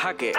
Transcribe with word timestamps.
Hackers. 0.00 0.38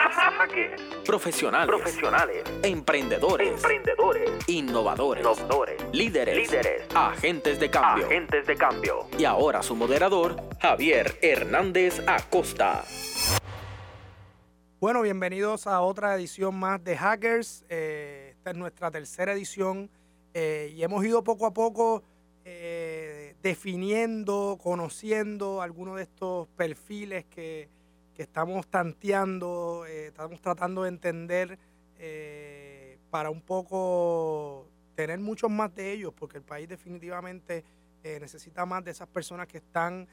Profesionales. 1.05 1.67
Profesionales. 1.67 2.43
Emprendedores. 2.63 3.47
Emprendedores. 3.47 4.31
Innovadores. 4.47 5.21
Innovadores. 5.21 5.79
Líderes. 5.93 6.35
Líderes. 6.35 6.87
Agentes 6.95 7.59
de 7.59 7.69
cambio. 7.69 8.07
Agentes 8.07 8.47
de 8.47 8.55
cambio. 8.55 9.05
Y 9.19 9.25
ahora 9.25 9.61
su 9.61 9.75
moderador, 9.75 10.35
Javier 10.59 11.15
Hernández 11.21 12.01
Acosta. 12.07 12.83
Bueno, 14.79 15.03
bienvenidos 15.03 15.67
a 15.67 15.81
otra 15.81 16.15
edición 16.15 16.55
más 16.55 16.83
de 16.83 16.97
Hackers. 16.97 17.63
Eh, 17.69 18.29
esta 18.31 18.49
es 18.49 18.57
nuestra 18.57 18.89
tercera 18.89 19.33
edición 19.33 19.91
eh, 20.33 20.73
y 20.75 20.81
hemos 20.81 21.05
ido 21.05 21.23
poco 21.23 21.45
a 21.45 21.53
poco 21.53 22.01
eh, 22.45 23.35
definiendo, 23.43 24.57
conociendo 24.59 25.61
algunos 25.61 25.97
de 25.97 26.01
estos 26.01 26.47
perfiles 26.57 27.25
que, 27.25 27.69
estamos 28.21 28.67
tanteando, 28.67 29.85
eh, 29.87 30.07
estamos 30.07 30.41
tratando 30.41 30.83
de 30.83 30.89
entender 30.89 31.59
eh, 31.97 32.99
para 33.09 33.29
un 33.29 33.41
poco 33.41 34.67
tener 34.95 35.19
muchos 35.19 35.49
más 35.49 35.73
de 35.75 35.91
ellos, 35.91 36.13
porque 36.13 36.37
el 36.37 36.43
país 36.43 36.69
definitivamente 36.69 37.63
eh, 38.03 38.19
necesita 38.19 38.65
más 38.65 38.83
de 38.83 38.91
esas 38.91 39.07
personas 39.07 39.47
que 39.47 39.57
están 39.57 40.07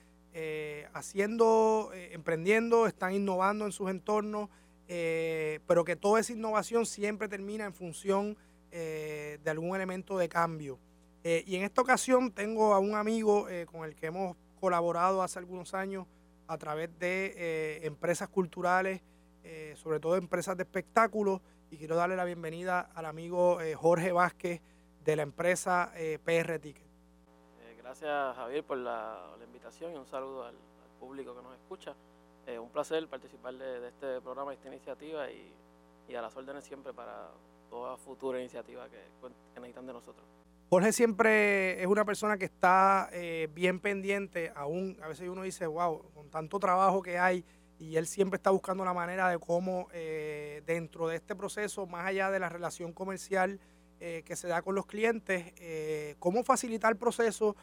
haciendo, 0.93 1.91
emprendiendo, 2.12 2.87
están 2.87 3.12
innovando 3.12 3.67
en 3.67 3.73
sus 3.73 3.91
entornos, 3.91 4.48
pero 4.87 5.84
que 5.84 5.97
toda 5.97 6.20
esa 6.20 6.33
innovación 6.33 6.87
siempre 6.87 7.27
termina 7.27 7.65
en 7.65 7.75
función 7.75 8.37
de 8.70 9.41
algún 9.47 9.75
elemento 9.75 10.17
de 10.17 10.29
cambio. 10.29 10.79
Y 11.25 11.56
en 11.56 11.65
esta 11.65 11.83
ocasión 11.83 12.31
tengo 12.31 12.73
a 12.73 12.79
un 12.79 12.95
amigo 12.95 13.48
con 13.67 13.84
el 13.84 13.97
que 13.97 14.06
hemos 14.06 14.37
colaborado 14.61 15.25
hace 15.25 15.41
algunos 15.41 15.75
años 15.75 16.06
a 16.48 16.57
través 16.57 16.98
de 16.98 17.34
eh, 17.37 17.87
empresas 17.87 18.29
culturales, 18.29 19.02
eh, 19.45 19.75
sobre 19.77 20.01
todo 20.01 20.16
empresas 20.16 20.56
de 20.56 20.65
espectáculos, 20.65 21.41
y 21.70 21.77
quiero 21.77 21.95
darle 21.95 22.16
la 22.16 22.25
bienvenida 22.25 22.80
al 22.80 23.05
amigo 23.05 23.61
eh, 23.61 23.75
Jorge 23.75 24.12
Vázquez 24.12 24.62
de 25.05 25.17
la 25.17 25.23
empresa 25.23 25.92
PR 26.25 26.58
Ticket. 26.58 26.89
Gracias 27.77 28.36
Javier 28.36 28.64
por 28.64 28.78
la, 28.78 29.34
invitación 29.45 29.92
y 29.92 29.97
un 29.97 30.06
saludo 30.06 30.45
al, 30.45 30.56
público 30.98 31.34
que 31.34 31.42
nos 31.42 31.55
escucha. 31.55 31.95
Un 32.61 32.70
placer 32.70 33.06
participar 33.08 33.55
de, 33.55 33.86
este 33.86 34.20
programa, 34.20 34.51
de 34.51 34.56
esta 34.56 34.69
iniciativa 34.69 35.30
y, 35.30 35.55
y 36.08 36.14
a 36.14 36.23
las 36.23 36.34
órdenes 36.36 36.64
siempre 36.64 36.92
para 36.92 37.30
toda 37.70 37.97
futura 37.97 38.41
iniciativa 38.41 38.89
que 38.89 38.98
necesitan 39.55 39.86
de 39.86 39.92
nosotros. 39.92 40.27
Jorge 40.70 40.92
siempre 40.92 41.80
es 41.80 41.86
una 41.86 42.05
persona 42.05 42.36
que 42.36 42.44
está 42.44 43.08
eh, 43.12 43.48
bien 43.55 43.80
pendiente, 43.80 44.52
aún 44.55 44.98
a 45.02 45.08
veces 45.08 45.27
uno 45.30 45.42
dice, 45.42 45.66
wow, 45.66 46.02
con 46.12 46.28
tanto 46.28 46.58
trabajo 46.58 47.00
que 47.00 47.19
hay, 47.19 47.42
y 47.78 47.97
él 47.97 48.06
siempre 48.06 48.36
está 48.36 48.50
buscando 48.50 48.84
la 48.84 48.92
manera 48.92 49.30
de 49.30 49.39
cómo 49.39 49.89
eh, 49.94 50.62
dentro 50.66 51.08
de 51.08 51.16
este 51.16 51.34
proceso, 51.34 51.86
más 51.86 52.05
allá 52.05 52.30
de 52.30 52.39
la 52.39 52.50
relación 52.50 52.92
comercial 52.92 53.61
eh, 53.98 54.22
que 54.27 54.36
se 54.36 54.46
da 54.46 54.61
con 54.61 54.74
los 54.74 54.84
clientes, 54.84 55.55
cómo 56.19 56.44
facilitar 56.44 56.92
el 56.92 56.98
proceso, 56.98 57.56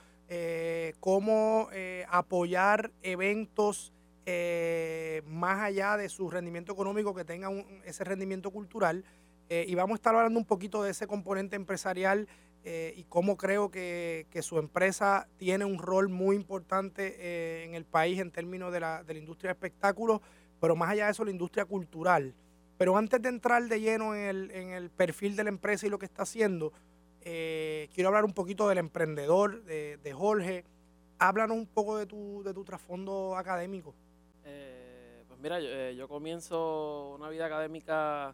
cómo 0.99 1.69
apoyar 2.09 2.91
eventos 3.03 3.93
más 5.25 5.61
allá 5.61 5.95
de 5.95 6.09
su 6.09 6.31
rendimiento 6.31 6.73
económico, 6.73 7.13
que 7.13 7.23
tengan 7.23 7.65
ese 7.85 8.03
rendimiento 8.03 8.49
cultural. 8.49 9.05
Y 9.47 9.75
vamos 9.75 9.93
a 9.93 9.97
estar 9.97 10.15
hablando 10.15 10.39
un 10.39 10.45
poquito 10.45 10.81
de 10.81 10.89
ese 10.91 11.05
componente 11.05 11.55
empresarial 11.55 12.27
eh, 12.67 12.95
y 12.97 13.03
cómo 13.03 13.37
creo 13.37 13.69
que, 13.69 14.25
que 14.31 14.41
su 14.41 14.57
empresa 14.57 15.27
tiene 15.37 15.65
un 15.65 15.77
rol 15.77 16.09
muy 16.09 16.35
importante 16.35 17.15
eh, 17.19 17.63
en 17.63 17.75
el 17.75 17.85
país 17.85 18.19
en 18.19 18.31
términos 18.31 18.73
de 18.73 18.79
la, 18.79 19.03
de 19.03 19.13
la 19.13 19.19
industria 19.19 19.49
de 19.49 19.53
espectáculos, 19.53 20.19
pero 20.59 20.75
más 20.75 20.89
allá 20.89 21.05
de 21.05 21.11
eso, 21.11 21.23
la 21.23 21.29
industria 21.29 21.65
cultural. 21.65 22.33
Pero 22.79 22.97
antes 22.97 23.21
de 23.21 23.29
entrar 23.29 23.61
de 23.65 23.79
lleno 23.79 24.15
en 24.15 24.21
el, 24.21 24.51
en 24.51 24.69
el 24.71 24.89
perfil 24.89 25.35
de 25.35 25.43
la 25.43 25.49
empresa 25.49 25.85
y 25.85 25.91
lo 25.91 25.99
que 25.99 26.07
está 26.07 26.23
haciendo, 26.23 26.73
eh, 27.21 27.87
quiero 27.93 28.07
hablar 28.07 28.25
un 28.25 28.33
poquito 28.33 28.67
del 28.67 28.79
emprendedor, 28.79 29.63
de, 29.63 30.13
Jorge. 30.15 30.65
Háblanos 31.19 31.57
un 31.57 31.67
poco 31.67 31.97
de 31.97 32.07
tu, 32.07 32.41
de 32.43 32.51
tu 32.51 32.65
trasfondo 32.65 33.37
académico. 33.37 33.93
Pues 34.41 35.39
mira, 35.39 35.59
yo 35.91 36.07
comienzo 36.07 37.13
una 37.13 37.29
vida 37.29 37.45
académica 37.45 38.33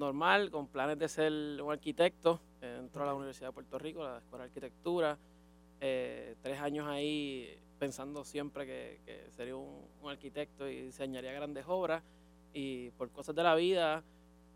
normal, 0.00 0.50
con 0.50 0.66
planes 0.66 0.98
de 0.98 1.08
ser 1.08 1.32
un 1.62 1.70
arquitecto. 1.70 2.40
Eh, 2.60 2.78
entro 2.80 3.04
a 3.04 3.06
la. 3.06 3.14
Universidad 3.14 3.48
de 3.48 3.52
Puerto 3.52 3.78
Rico, 3.78 4.04
a 4.04 4.12
la 4.12 4.18
Escuela 4.18 4.44
de 4.44 4.48
Arquitectura. 4.48 5.18
Eh, 5.80 6.34
tres 6.42 6.58
años 6.60 6.88
ahí 6.88 7.56
pensando 7.78 8.24
siempre 8.24 8.66
que, 8.66 9.00
que 9.06 9.30
sería 9.30 9.56
un, 9.56 9.84
un 10.02 10.10
arquitecto 10.10 10.68
y 10.68 10.82
diseñaría 10.82 11.32
grandes 11.32 11.64
obras. 11.68 12.02
Y 12.52 12.90
por 12.90 13.10
cosas 13.10 13.34
de 13.34 13.42
la 13.42 13.54
vida, 13.54 14.02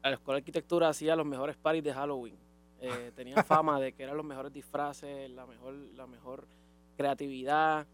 a 0.03 0.11
la 0.11 0.17
Escuela 0.17 0.37
de 0.37 0.41
Arquitectura 0.41 0.89
hacía 0.89 1.17
los 1.17 1.27
mejores 1.27 1.57
parties 1.57 1.85
de 1.85 1.95
Halloween. 1.95 2.37
Eh, 2.81 3.13
tenía 3.17 3.43
fama 3.43 3.81
de 3.81 3.93
que 3.93 4.03
eran 4.03 4.17
los 4.17 4.27
mejores 4.27 4.53
disfraces, 4.53 5.31
la 5.31 5.47
mejor, 5.47 5.75
la 5.75 6.07
mejor 6.07 6.47
creatividad. 6.97 7.87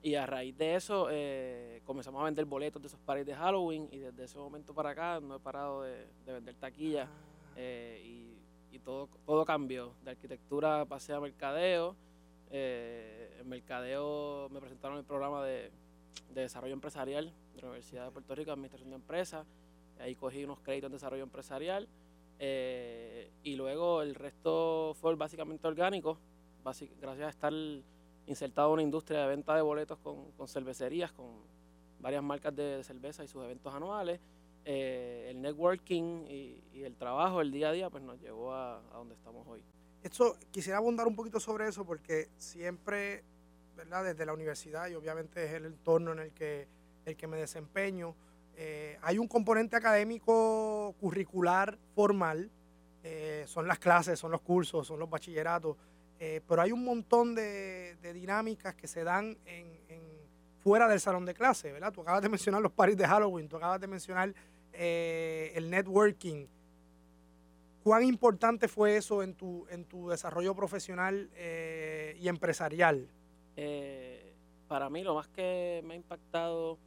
Y 0.00 0.14
a 0.14 0.26
raíz 0.26 0.56
de 0.56 0.76
eso 0.76 1.08
eh, 1.10 1.82
comenzamos 1.84 2.20
a 2.20 2.24
vender 2.24 2.44
boletos 2.44 2.80
de 2.80 2.86
esos 2.86 3.00
parties 3.00 3.26
de 3.26 3.34
Halloween 3.34 3.88
y 3.90 3.98
desde 3.98 4.24
ese 4.24 4.38
momento 4.38 4.72
para 4.72 4.90
acá 4.90 5.18
no 5.20 5.34
he 5.36 5.40
parado 5.40 5.82
de, 5.82 6.06
de 6.24 6.32
vender 6.32 6.54
taquillas 6.54 7.08
eh, 7.56 8.00
y, 8.04 8.76
y 8.76 8.78
todo, 8.78 9.08
todo 9.26 9.44
cambió. 9.44 9.94
De 10.04 10.12
arquitectura 10.12 10.84
pasé 10.84 11.12
a 11.14 11.20
mercadeo. 11.20 11.96
eh, 12.50 13.38
en 13.40 13.48
mercadeo 13.48 14.48
me 14.50 14.60
presentaron 14.60 14.98
el 14.98 15.04
programa 15.04 15.44
de, 15.44 15.72
de 16.32 16.40
desarrollo 16.42 16.74
empresarial 16.74 17.32
de 17.54 17.60
la 17.62 17.68
Universidad 17.68 18.04
de 18.04 18.10
Puerto 18.12 18.34
Rico, 18.36 18.52
Administración 18.52 18.90
de 18.90 18.96
Empresas. 18.96 19.46
Ahí 19.98 20.14
cogí 20.14 20.44
unos 20.44 20.60
créditos 20.60 20.88
en 20.88 20.92
desarrollo 20.92 21.24
empresarial. 21.24 21.88
y 23.42 23.56
luego 23.56 24.00
el 24.02 24.14
resto 24.14 24.94
fue 24.94 25.16
básicamente 25.16 25.66
orgánico, 25.66 26.18
gracias 27.00 27.26
a 27.26 27.30
estar 27.30 27.52
insertado 28.28 28.68
en 28.68 28.74
una 28.74 28.82
industria 28.82 29.20
de 29.22 29.26
venta 29.26 29.56
de 29.56 29.62
boletos 29.62 29.98
con, 29.98 30.30
con 30.32 30.46
cervecerías, 30.46 31.10
con 31.12 31.26
varias 31.98 32.22
marcas 32.22 32.54
de 32.54 32.84
cerveza 32.84 33.24
y 33.24 33.28
sus 33.28 33.42
eventos 33.42 33.74
anuales. 33.74 34.20
Eh, 34.64 35.28
el 35.30 35.40
networking 35.40 36.26
y, 36.28 36.62
y 36.74 36.82
el 36.84 36.94
trabajo, 36.94 37.40
el 37.40 37.50
día 37.50 37.70
a 37.70 37.72
día, 37.72 37.90
pues 37.90 38.02
nos 38.02 38.20
llevó 38.20 38.52
a, 38.52 38.78
a 38.92 38.98
donde 38.98 39.14
estamos 39.14 39.46
hoy. 39.48 39.64
Esto, 40.02 40.36
quisiera 40.50 40.78
abundar 40.78 41.06
un 41.06 41.16
poquito 41.16 41.40
sobre 41.40 41.66
eso 41.66 41.84
porque 41.84 42.28
siempre, 42.36 43.24
¿verdad? 43.76 44.04
Desde 44.04 44.26
la 44.26 44.34
universidad 44.34 44.88
y 44.88 44.94
obviamente 44.94 45.44
es 45.44 45.52
el 45.54 45.64
entorno 45.64 46.12
en 46.12 46.18
el 46.18 46.32
que, 46.32 46.68
el 47.06 47.16
que 47.16 47.26
me 47.26 47.38
desempeño, 47.38 48.14
eh, 48.56 48.98
hay 49.02 49.18
un 49.18 49.26
componente 49.26 49.76
académico 49.76 50.94
curricular 51.00 51.78
formal, 51.94 52.50
eh, 53.04 53.44
son 53.46 53.66
las 53.66 53.78
clases, 53.78 54.18
son 54.18 54.32
los 54.32 54.42
cursos, 54.42 54.86
son 54.86 54.98
los 54.98 55.08
bachilleratos, 55.08 55.76
eh, 56.20 56.40
pero 56.48 56.62
hay 56.62 56.72
un 56.72 56.84
montón 56.84 57.34
de, 57.34 57.96
dinámicas 58.12 58.74
que 58.74 58.88
se 58.88 59.04
dan 59.04 59.36
en, 59.46 59.78
fuera 60.62 60.88
del 60.88 61.00
salón 61.00 61.24
de 61.24 61.34
clase, 61.34 61.72
¿verdad? 61.72 61.92
Tú 61.92 62.02
acabas 62.02 62.20
de 62.20 62.28
mencionar 62.28 62.60
los 62.60 62.72
parties 62.72 62.98
de 62.98 63.06
Halloween, 63.06 63.48
tú 63.48 63.56
acabas 63.56 63.80
de 63.80 63.86
mencionar 63.86 64.34
eh, 64.72 65.52
el 65.54 65.70
networking. 65.70 66.46
¿Cuán 67.84 68.02
importante 68.02 68.68
fue 68.68 68.96
eso 68.96 69.22
en 69.22 69.34
tu, 69.34 69.66
en 69.70 69.84
tu 69.84 70.08
desarrollo 70.08 70.54
profesional 70.54 71.30
eh, 71.34 72.16
y 72.20 72.28
empresarial? 72.28 73.08
Para 74.68 74.90
mí 74.90 75.02
lo 75.02 75.14
más 75.14 75.28
que 75.28 75.82
me 75.84 75.94
ha 75.94 75.96
impactado 75.96 76.78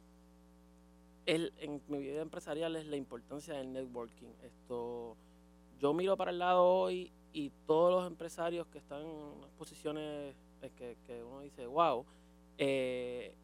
en 1.26 1.82
mi 1.88 1.98
vida 1.98 2.22
empresarial 2.22 2.76
es 2.76 2.86
la 2.86 2.96
importancia 2.96 3.54
del 3.54 3.72
networking. 3.72 4.28
Esto, 4.44 5.16
yo 5.80 5.92
miro 5.92 6.16
para 6.16 6.30
el 6.30 6.38
lado 6.38 6.64
hoy 6.64 7.12
y 7.32 7.50
todos 7.66 7.92
los 7.92 8.06
empresarios 8.06 8.66
que 8.68 8.78
están 8.78 9.02
en 9.02 9.40
posiciones 9.58 10.34
eh, 10.62 10.70
que, 10.76 10.96
que 11.06 11.22
uno 11.22 11.40
dice, 11.40 11.66
wow, 11.66 12.04
eh, 12.58 13.34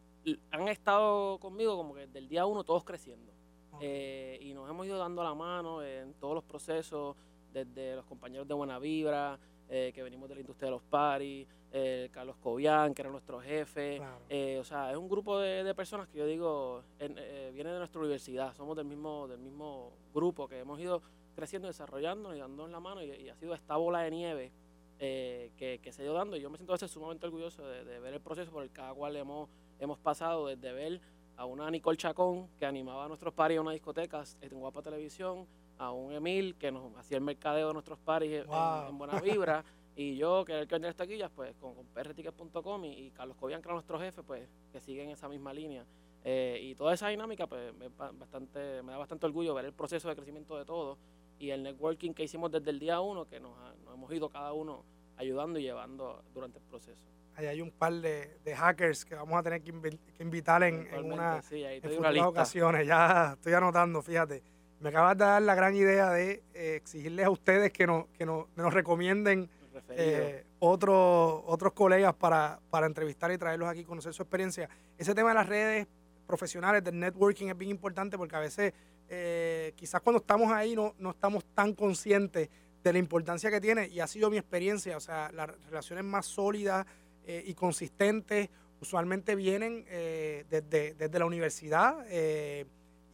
han 0.50 0.68
estado 0.68 1.38
conmigo 1.38 1.76
como 1.76 1.94
que 1.94 2.00
desde 2.06 2.18
el 2.18 2.28
día 2.28 2.44
uno 2.46 2.64
todos 2.64 2.84
creciendo. 2.84 3.32
Eh, 3.80 4.38
y 4.42 4.52
nos 4.54 4.68
hemos 4.68 4.86
ido 4.86 4.98
dando 4.98 5.22
la 5.22 5.34
mano 5.34 5.82
en 5.82 6.12
todos 6.14 6.34
los 6.34 6.44
procesos, 6.44 7.16
desde 7.52 7.94
los 7.96 8.04
compañeros 8.04 8.46
de 8.48 8.54
Buena 8.54 8.78
Vibra, 8.78 9.38
eh, 9.70 9.92
que 9.94 10.02
venimos 10.02 10.28
de 10.28 10.34
la 10.34 10.40
industria 10.40 10.66
de 10.66 10.70
los 10.72 10.82
paris, 10.82 11.46
eh, 11.72 12.08
Carlos 12.10 12.36
Cobian, 12.42 12.92
que 12.94 13.02
era 13.02 13.10
nuestro 13.10 13.40
jefe. 13.40 13.98
Claro. 13.98 14.18
Eh, 14.28 14.58
o 14.60 14.64
sea, 14.64 14.90
es 14.90 14.96
un 14.96 15.08
grupo 15.08 15.38
de, 15.38 15.62
de 15.62 15.74
personas 15.74 16.08
que 16.08 16.18
yo 16.18 16.26
digo, 16.26 16.82
en- 16.98 17.14
eh, 17.18 17.50
viene 17.54 17.70
de 17.72 17.78
nuestra 17.78 18.00
universidad, 18.00 18.54
somos 18.54 18.76
del 18.76 18.86
mismo, 18.86 19.28
del 19.28 19.38
mismo 19.38 19.92
grupo 20.14 20.48
que 20.48 20.58
hemos 20.58 20.80
ido 20.80 21.00
creciendo, 21.38 21.68
desarrollando 21.68 22.34
y 22.34 22.40
dándonos 22.40 22.70
la 22.72 22.80
mano 22.80 23.00
y, 23.00 23.10
y 23.12 23.28
ha 23.28 23.36
sido 23.36 23.54
esta 23.54 23.76
bola 23.76 24.00
de 24.00 24.10
nieve 24.10 24.50
eh, 24.98 25.52
que, 25.56 25.78
que 25.78 25.92
se 25.92 26.02
ha 26.02 26.04
ido 26.04 26.14
dando 26.14 26.36
y 26.36 26.40
yo 26.40 26.50
me 26.50 26.56
siento 26.58 26.72
a 26.72 26.74
veces 26.74 26.90
sumamente 26.90 27.26
orgulloso 27.26 27.64
de, 27.64 27.84
de 27.84 28.00
ver 28.00 28.14
el 28.14 28.20
proceso 28.20 28.50
por 28.50 28.64
el 28.64 28.70
cada 28.72 28.92
cual 28.92 29.14
hemos, 29.14 29.48
hemos 29.78 29.98
pasado, 30.00 30.48
desde 30.48 30.72
ver 30.72 31.00
a 31.36 31.44
una 31.44 31.70
Nicole 31.70 31.96
Chacón 31.96 32.48
que 32.58 32.66
animaba 32.66 33.04
a 33.04 33.08
nuestros 33.08 33.32
paris 33.32 33.54
en 33.56 33.62
una 33.62 33.70
discoteca 33.70 34.24
en 34.40 34.58
Guapa 34.58 34.82
Televisión, 34.82 35.46
a 35.78 35.92
un 35.92 36.12
Emil 36.12 36.56
que 36.56 36.72
nos 36.72 36.92
hacía 36.96 37.18
el 37.18 37.22
mercadeo 37.22 37.68
de 37.68 37.72
nuestros 37.74 38.00
paris 38.00 38.32
en- 38.40 38.46
Wow. 38.48 38.82
en, 38.82 38.88
en 38.88 38.98
Buena 38.98 39.20
Vibra, 39.20 39.64
y 39.94 40.16
yo 40.16 40.44
que 40.44 40.52
era 40.52 40.62
el 40.62 40.66
que 40.68 40.74
vendía 40.74 40.88
las 40.88 40.96
taquillas, 40.96 41.30
pues 41.30 41.54
con, 41.60 41.74
con 41.74 42.84
y, 42.84 42.92
y 43.06 43.10
Carlos 43.12 43.36
Cobian, 43.36 43.62
que 43.62 43.68
era 43.68 43.74
nuestro 43.74 44.00
jefe, 44.00 44.24
pues 44.24 44.48
que 44.72 44.80
sigue 44.80 45.04
en 45.04 45.10
esa 45.10 45.28
misma 45.28 45.52
línea. 45.52 45.84
Eh, 46.24 46.58
y 46.62 46.74
toda 46.74 46.94
esa 46.94 47.06
dinámica 47.08 47.46
pues, 47.46 47.72
me, 47.74 47.86
ba- 47.88 48.10
bastante, 48.12 48.82
me 48.82 48.90
da 48.90 48.98
bastante 48.98 49.24
orgullo 49.26 49.54
ver 49.54 49.64
el 49.66 49.72
proceso 49.72 50.08
de 50.08 50.16
crecimiento 50.16 50.56
de 50.58 50.64
todos 50.64 50.98
y 51.38 51.50
el 51.50 51.62
networking 51.62 52.12
que 52.14 52.24
hicimos 52.24 52.50
desde 52.50 52.70
el 52.70 52.78
día 52.78 53.00
uno, 53.00 53.26
que 53.28 53.38
nos, 53.40 53.56
ha- 53.58 53.74
nos 53.84 53.94
hemos 53.94 54.12
ido 54.12 54.28
cada 54.28 54.52
uno 54.52 54.84
ayudando 55.16 55.58
y 55.58 55.62
llevando 55.62 56.22
durante 56.34 56.58
el 56.58 56.64
proceso. 56.64 57.04
Ahí 57.36 57.46
hay 57.46 57.60
un 57.60 57.70
par 57.70 57.92
de, 57.92 58.38
de 58.44 58.56
hackers 58.56 59.04
que 59.04 59.14
vamos 59.14 59.38
a 59.38 59.42
tener 59.44 59.62
que, 59.62 59.72
que 59.72 60.22
invitar 60.22 60.62
en, 60.64 60.88
en 60.92 61.12
una 61.12 61.40
sí, 61.42 61.62
en 61.62 61.98
una 61.98 62.10
lista. 62.10 62.28
ocasiones. 62.28 62.86
Ya 62.86 63.34
estoy 63.34 63.52
anotando, 63.52 64.02
fíjate. 64.02 64.42
Me 64.80 64.88
acabas 64.90 65.16
de 65.18 65.24
dar 65.24 65.42
la 65.42 65.54
gran 65.54 65.74
idea 65.74 66.10
de 66.10 66.42
eh, 66.54 66.74
exigirles 66.76 67.26
a 67.26 67.30
ustedes 67.30 67.72
que, 67.72 67.86
nos 67.86 68.06
que 68.08 68.26
nos, 68.26 68.46
nos 68.56 68.72
recomienden 68.74 69.48
eh, 69.90 70.44
otros 70.58 71.42
otros 71.46 71.72
colegas 71.72 72.14
para, 72.14 72.58
para 72.70 72.86
entrevistar 72.86 73.30
y 73.32 73.38
traerlos 73.38 73.68
aquí, 73.68 73.84
conocer 73.84 74.12
su 74.12 74.22
experiencia. 74.22 74.68
Ese 74.96 75.14
tema 75.14 75.28
de 75.30 75.34
las 75.36 75.48
redes 75.48 75.86
profesionales, 76.26 76.82
del 76.84 76.98
networking, 76.98 77.46
es 77.48 77.56
bien 77.56 77.70
importante 77.70 78.18
porque 78.18 78.36
a 78.36 78.40
veces 78.40 78.72
eh, 79.08 79.72
quizás 79.76 80.00
cuando 80.00 80.20
estamos 80.20 80.52
ahí 80.52 80.74
no, 80.74 80.94
no 80.98 81.10
estamos 81.10 81.44
tan 81.54 81.74
conscientes 81.74 82.48
de 82.82 82.92
la 82.92 82.98
importancia 82.98 83.50
que 83.50 83.60
tiene 83.60 83.88
y 83.88 84.00
ha 84.00 84.06
sido 84.06 84.30
mi 84.30 84.38
experiencia. 84.38 84.96
O 84.96 85.00
sea, 85.00 85.30
las 85.32 85.50
relaciones 85.66 86.04
más 86.04 86.26
sólidas 86.26 86.86
eh, 87.26 87.42
y 87.46 87.54
consistentes 87.54 88.48
usualmente 88.80 89.34
vienen 89.34 89.84
eh, 89.88 90.44
desde, 90.48 90.94
desde 90.94 91.18
la 91.18 91.26
universidad. 91.26 92.04
eh, 92.08 92.66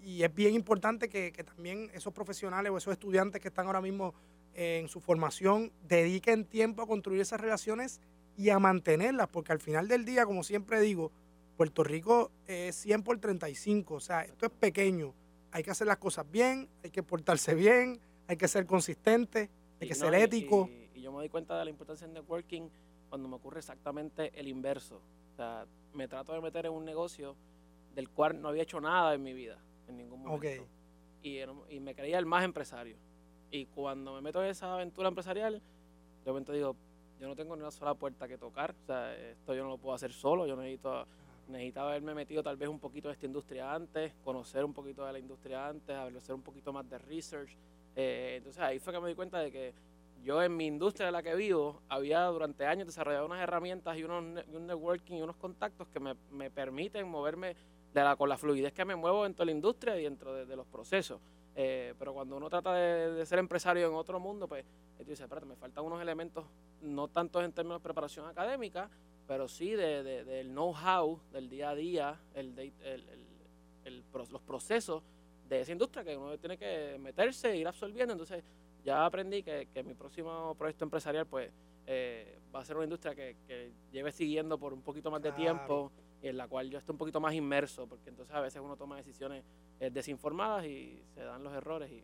y 0.06 0.22
es 0.22 0.34
bien 0.34 0.52
importante 0.52 1.08
que, 1.08 1.32
que 1.32 1.44
también 1.44 1.90
esos 1.94 2.12
profesionales 2.12 2.70
o 2.70 2.76
esos 2.76 2.92
estudiantes 2.92 3.40
que 3.40 3.48
están 3.48 3.66
ahora 3.66 3.80
mismo 3.80 4.12
en 4.52 4.86
su 4.86 5.00
formación 5.00 5.72
dediquen 5.88 6.44
tiempo 6.44 6.82
a 6.82 6.86
construir 6.86 7.22
esas 7.22 7.40
relaciones 7.40 8.02
y 8.36 8.50
a 8.50 8.58
mantenerlas, 8.58 9.28
porque 9.28 9.52
al 9.52 9.60
final 9.60 9.88
del 9.88 10.04
día, 10.04 10.26
como 10.26 10.44
siempre 10.44 10.78
digo, 10.82 11.10
Puerto 11.56 11.82
Rico 11.84 12.30
es 12.46 12.76
100 12.76 13.02
por 13.02 13.18
35, 13.18 13.94
o 13.94 14.00
sea, 14.00 14.22
esto 14.22 14.44
es 14.44 14.52
pequeño, 14.52 15.14
hay 15.54 15.62
que 15.62 15.70
hacer 15.70 15.86
las 15.86 15.98
cosas 15.98 16.28
bien, 16.28 16.68
hay 16.82 16.90
que 16.90 17.04
portarse 17.04 17.54
bien, 17.54 18.00
hay 18.26 18.36
que 18.36 18.48
ser 18.48 18.66
consistente, 18.66 19.48
hay 19.80 19.86
que 19.86 19.94
no, 19.94 20.00
ser 20.00 20.14
ético. 20.16 20.68
Y, 20.68 20.98
y 20.98 21.02
yo 21.02 21.12
me 21.12 21.18
doy 21.18 21.28
cuenta 21.28 21.56
de 21.56 21.64
la 21.64 21.70
importancia 21.70 22.08
del 22.08 22.14
networking 22.14 22.68
cuando 23.08 23.28
me 23.28 23.36
ocurre 23.36 23.60
exactamente 23.60 24.32
el 24.34 24.48
inverso. 24.48 25.00
O 25.32 25.36
sea, 25.36 25.64
me 25.92 26.08
trato 26.08 26.32
de 26.32 26.40
meter 26.40 26.66
en 26.66 26.72
un 26.72 26.84
negocio 26.84 27.36
del 27.94 28.10
cual 28.10 28.42
no 28.42 28.48
había 28.48 28.64
hecho 28.64 28.80
nada 28.80 29.14
en 29.14 29.22
mi 29.22 29.32
vida, 29.32 29.56
en 29.86 29.96
ningún 29.96 30.24
momento. 30.24 30.64
Ok. 30.64 30.68
Y, 31.22 31.38
y 31.68 31.78
me 31.78 31.94
creía 31.94 32.18
el 32.18 32.26
más 32.26 32.44
empresario. 32.44 32.96
Y 33.52 33.66
cuando 33.66 34.12
me 34.12 34.22
meto 34.22 34.42
en 34.42 34.50
esa 34.50 34.74
aventura 34.74 35.06
empresarial, 35.06 35.62
de 36.24 36.30
momento 36.32 36.52
digo, 36.52 36.74
yo 37.20 37.28
no 37.28 37.36
tengo 37.36 37.54
ni 37.54 37.62
una 37.62 37.70
sola 37.70 37.94
puerta 37.94 38.26
que 38.26 38.38
tocar. 38.38 38.74
O 38.82 38.86
sea, 38.86 39.14
esto 39.14 39.54
yo 39.54 39.62
no 39.62 39.68
lo 39.68 39.78
puedo 39.78 39.94
hacer 39.94 40.12
solo. 40.12 40.48
Yo 40.48 40.56
necesito 40.56 41.06
necesitaba 41.48 41.90
haberme 41.90 42.14
metido 42.14 42.42
tal 42.42 42.56
vez 42.56 42.68
un 42.68 42.78
poquito 42.78 43.08
de 43.08 43.14
esta 43.14 43.26
industria 43.26 43.74
antes, 43.74 44.12
conocer 44.24 44.64
un 44.64 44.72
poquito 44.72 45.04
de 45.04 45.12
la 45.12 45.18
industria 45.18 45.68
antes, 45.68 45.94
hacer 45.96 46.34
un 46.34 46.42
poquito 46.42 46.72
más 46.72 46.88
de 46.88 46.98
research. 46.98 47.56
Eh, 47.96 48.34
entonces 48.38 48.62
ahí 48.62 48.78
fue 48.78 48.92
que 48.92 49.00
me 49.00 49.08
di 49.08 49.14
cuenta 49.14 49.38
de 49.38 49.52
que 49.52 49.74
yo 50.22 50.42
en 50.42 50.56
mi 50.56 50.66
industria 50.66 51.06
de 51.06 51.12
la 51.12 51.22
que 51.22 51.34
vivo 51.34 51.82
había 51.88 52.24
durante 52.24 52.66
años 52.66 52.86
desarrollado 52.86 53.26
unas 53.26 53.42
herramientas 53.42 53.96
y, 53.96 54.04
unos, 54.04 54.44
y 54.50 54.56
un 54.56 54.66
networking 54.66 55.16
y 55.16 55.22
unos 55.22 55.36
contactos 55.36 55.86
que 55.88 56.00
me, 56.00 56.14
me 56.30 56.50
permiten 56.50 57.06
moverme 57.06 57.54
de 57.92 58.02
la, 58.02 58.16
con 58.16 58.28
la 58.28 58.38
fluidez 58.38 58.72
que 58.72 58.84
me 58.84 58.96
muevo 58.96 59.24
dentro 59.24 59.42
de 59.42 59.46
la 59.46 59.52
industria 59.52 59.98
y 59.98 60.04
dentro 60.04 60.34
de, 60.34 60.46
de 60.46 60.56
los 60.56 60.66
procesos. 60.66 61.20
Eh, 61.56 61.94
pero 61.98 62.12
cuando 62.14 62.36
uno 62.36 62.48
trata 62.48 62.74
de, 62.74 63.12
de 63.12 63.26
ser 63.26 63.38
empresario 63.38 63.86
en 63.86 63.94
otro 63.94 64.18
mundo, 64.18 64.48
pues 64.48 64.64
tú 64.96 65.04
dices, 65.04 65.20
espérate, 65.20 65.46
me 65.46 65.56
faltan 65.56 65.84
unos 65.84 66.00
elementos, 66.00 66.44
no 66.80 67.06
tanto 67.06 67.40
en 67.42 67.52
términos 67.52 67.80
de 67.80 67.84
preparación 67.84 68.26
académica, 68.26 68.88
pero 69.26 69.48
sí 69.48 69.70
de, 69.70 70.02
de- 70.02 70.24
del 70.24 70.48
know-how, 70.50 71.20
del 71.32 71.48
día 71.48 71.70
a 71.70 71.74
día, 71.74 72.20
el, 72.34 72.54
de- 72.54 72.72
el- 72.82 73.04
el- 73.84 74.04
los 74.30 74.40
procesos 74.42 75.02
de 75.48 75.60
esa 75.60 75.72
industria 75.72 76.04
que 76.04 76.16
uno 76.16 76.38
tiene 76.38 76.56
que 76.56 76.96
meterse 76.98 77.50
e 77.50 77.56
ir 77.56 77.66
absorbiendo. 77.68 78.12
Entonces 78.12 78.42
ya 78.84 79.04
aprendí 79.04 79.42
que, 79.42 79.68
que 79.72 79.82
mi 79.82 79.94
próximo 79.94 80.54
proyecto 80.56 80.84
empresarial 80.84 81.26
pues 81.26 81.50
eh, 81.86 82.38
va 82.54 82.60
a 82.60 82.64
ser 82.64 82.76
una 82.76 82.84
industria 82.84 83.14
que, 83.14 83.36
que 83.46 83.70
lleve 83.92 84.10
siguiendo 84.12 84.58
por 84.58 84.72
un 84.72 84.80
poquito 84.82 85.10
más 85.10 85.20
de 85.22 85.32
tiempo 85.32 85.92
y 86.22 86.28
en 86.28 86.36
la 86.38 86.48
cual 86.48 86.70
yo 86.70 86.78
esté 86.78 86.92
un 86.92 86.98
poquito 86.98 87.20
más 87.20 87.34
inmerso, 87.34 87.86
porque 87.86 88.08
entonces 88.08 88.34
a 88.34 88.40
veces 88.40 88.62
uno 88.64 88.76
toma 88.76 88.96
decisiones 88.96 89.44
eh, 89.80 89.90
desinformadas 89.90 90.64
y 90.64 91.02
se 91.14 91.20
dan 91.20 91.44
los 91.44 91.52
errores. 91.52 91.90
Y, 91.92 92.02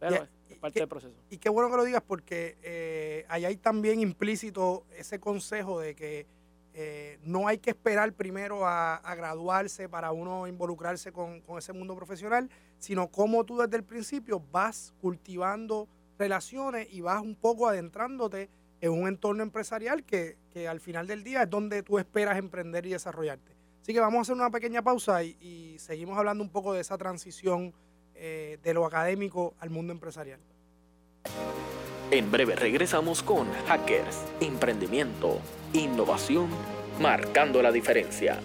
pero 0.00 0.16
es, 0.48 0.58
parte 0.58 0.80
del 0.80 0.88
proceso. 0.88 1.14
Y 1.30 1.38
qué 1.38 1.48
bueno 1.48 1.70
que 1.70 1.76
lo 1.76 1.84
digas 1.84 2.02
porque 2.04 2.56
eh, 2.62 3.24
ahí 3.28 3.44
hay 3.44 3.56
también 3.56 4.00
implícito 4.00 4.84
ese 4.96 5.20
consejo 5.20 5.78
de 5.78 5.94
que 5.94 6.26
eh, 6.72 7.18
no 7.22 7.48
hay 7.48 7.58
que 7.58 7.70
esperar 7.70 8.12
primero 8.12 8.66
a, 8.66 9.00
graduarse 9.16 9.88
para 9.88 10.12
uno 10.12 10.46
involucrarse 10.46 11.12
con, 11.12 11.42
ese 11.58 11.72
mundo 11.72 11.96
profesional, 11.96 12.48
sino 12.78 13.08
cómo 13.08 13.44
tú 13.44 13.58
desde 13.58 13.76
el 13.76 13.84
principio 13.84 14.42
vas 14.52 14.94
cultivando 15.00 15.88
relaciones 16.18 16.88
y 16.92 17.00
vas 17.00 17.20
un 17.20 17.34
poco 17.34 17.68
adentrándote 17.68 18.48
en 18.80 18.92
un 18.92 19.08
entorno 19.08 19.42
empresarial 19.42 20.04
que, 20.04 20.36
al 20.68 20.80
final 20.80 21.06
del 21.06 21.24
día 21.24 21.42
es 21.42 21.50
donde 21.50 21.82
tú 21.82 21.98
esperas 21.98 22.38
emprender 22.38 22.86
y 22.86 22.90
desarrollarte. 22.90 23.56
Así 23.82 23.92
que 23.92 24.00
vamos 24.00 24.18
a 24.18 24.22
hacer 24.22 24.34
una 24.34 24.50
pequeña 24.50 24.82
pausa 24.82 25.22
y, 25.22 25.36
y 25.40 25.78
seguimos 25.78 26.18
hablando 26.18 26.44
un 26.44 26.50
poco 26.50 26.72
de 26.72 26.80
esa 26.80 26.98
transición 26.98 27.72
eh, 28.22 28.58
de 28.62 28.74
lo 28.74 28.84
académico 28.84 29.54
al 29.60 29.70
mundo 29.70 29.94
empresarial. 29.94 30.40
En 32.12 32.28
breve 32.32 32.56
regresamos 32.56 33.22
con 33.22 33.48
Hackers, 33.68 34.26
Emprendimiento, 34.40 35.38
Innovación, 35.72 36.48
Marcando 37.00 37.62
la 37.62 37.70
Diferencia. 37.70 38.40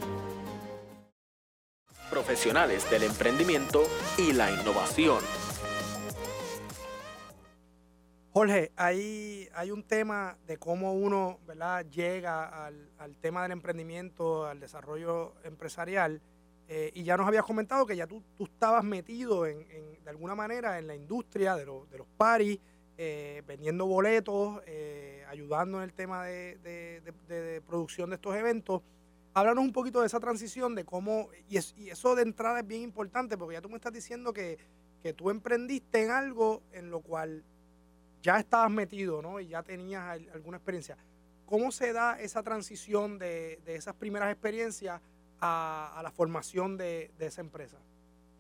Profesionales 2.12 2.88
del 2.92 3.02
emprendimiento 3.02 3.82
y 4.20 4.34
la 4.34 4.52
innovación. 4.52 5.18
Jorge, 8.30 8.72
hay, 8.76 9.50
hay 9.56 9.72
un 9.72 9.82
tema 9.82 10.38
de 10.46 10.58
cómo 10.58 10.94
uno 10.94 11.40
¿verdad? 11.48 11.88
llega 11.88 12.68
al, 12.68 13.18
tema 13.20 13.42
del 13.42 13.54
emprendimiento, 13.54 14.46
al 14.46 14.60
desarrollo 14.60 15.34
empresarial, 15.44 16.22
eh, 16.68 16.92
y 16.94 17.04
ya 17.04 17.18
nos 17.18 17.28
habías 17.28 17.46
comentado 17.46 17.88
que 17.88 17.96
ya 17.96 18.06
tú, 18.06 18.22
tú 18.38 18.44
estabas 18.44 18.84
metido 18.84 19.48
en, 19.48 19.66
de 20.04 20.10
alguna 20.12 20.36
manera 20.36 20.78
en 20.78 20.86
la 20.86 20.94
industria 20.94 21.56
de, 21.56 21.66
los 21.66 21.90
de 21.90 21.98
los 21.98 22.08
paris, 22.16 22.60
eh, 22.98 23.44
vendiendo 23.46 23.86
boletos, 23.86 24.62
eh, 24.66 25.24
ayudando 25.28 25.78
en 25.80 25.84
el 25.84 25.94
tema 25.94 26.24
de, 26.26 26.58
de- 26.58 27.02
de- 27.02 27.42
de- 27.42 27.62
producción 27.62 28.10
de 28.10 28.16
estos 28.16 28.36
eventos. 28.36 28.82
Háblanos 29.34 29.66
un 29.66 29.74
poquito 29.74 30.00
de 30.02 30.08
esa 30.08 30.20
transición, 30.20 30.76
de 30.76 30.86
cómo, 30.86 31.30
y, 31.50 31.58
es- 31.58 31.74
y 31.78 31.90
eso 31.90 32.16
de 32.16 32.22
entrada 32.24 32.60
es 32.62 32.68
bien 32.68 32.82
importante, 32.82 33.38
porque 33.38 33.54
ya 33.56 33.62
tú 33.62 33.70
me 33.70 33.76
estás 33.76 33.94
diciendo 33.94 34.32
que, 34.34 34.58
tú 35.16 35.30
emprendiste 35.30 36.04
en 36.04 36.10
algo 36.10 36.64
en 36.72 36.90
lo 36.90 37.00
cual 37.02 37.44
ya 38.24 38.40
estabas 38.40 38.72
metido, 38.72 39.22
¿no? 39.22 39.40
Y 39.40 39.48
ya 39.50 39.62
tenías 39.62 40.02
al- 40.02 40.30
alguna 40.34 40.58
experiencia. 40.58 40.98
¿Cómo 41.46 41.72
se 41.72 41.94
da 41.94 42.20
esa 42.20 42.42
transición 42.42 43.20
de, 43.20 43.60
esas 43.68 43.94
primeras 43.94 44.32
experiencias 44.32 45.00
a, 45.40 46.00
la 46.02 46.10
formación 46.12 46.76
de 46.76 47.12
esa 47.20 47.42
empresa? 47.42 47.78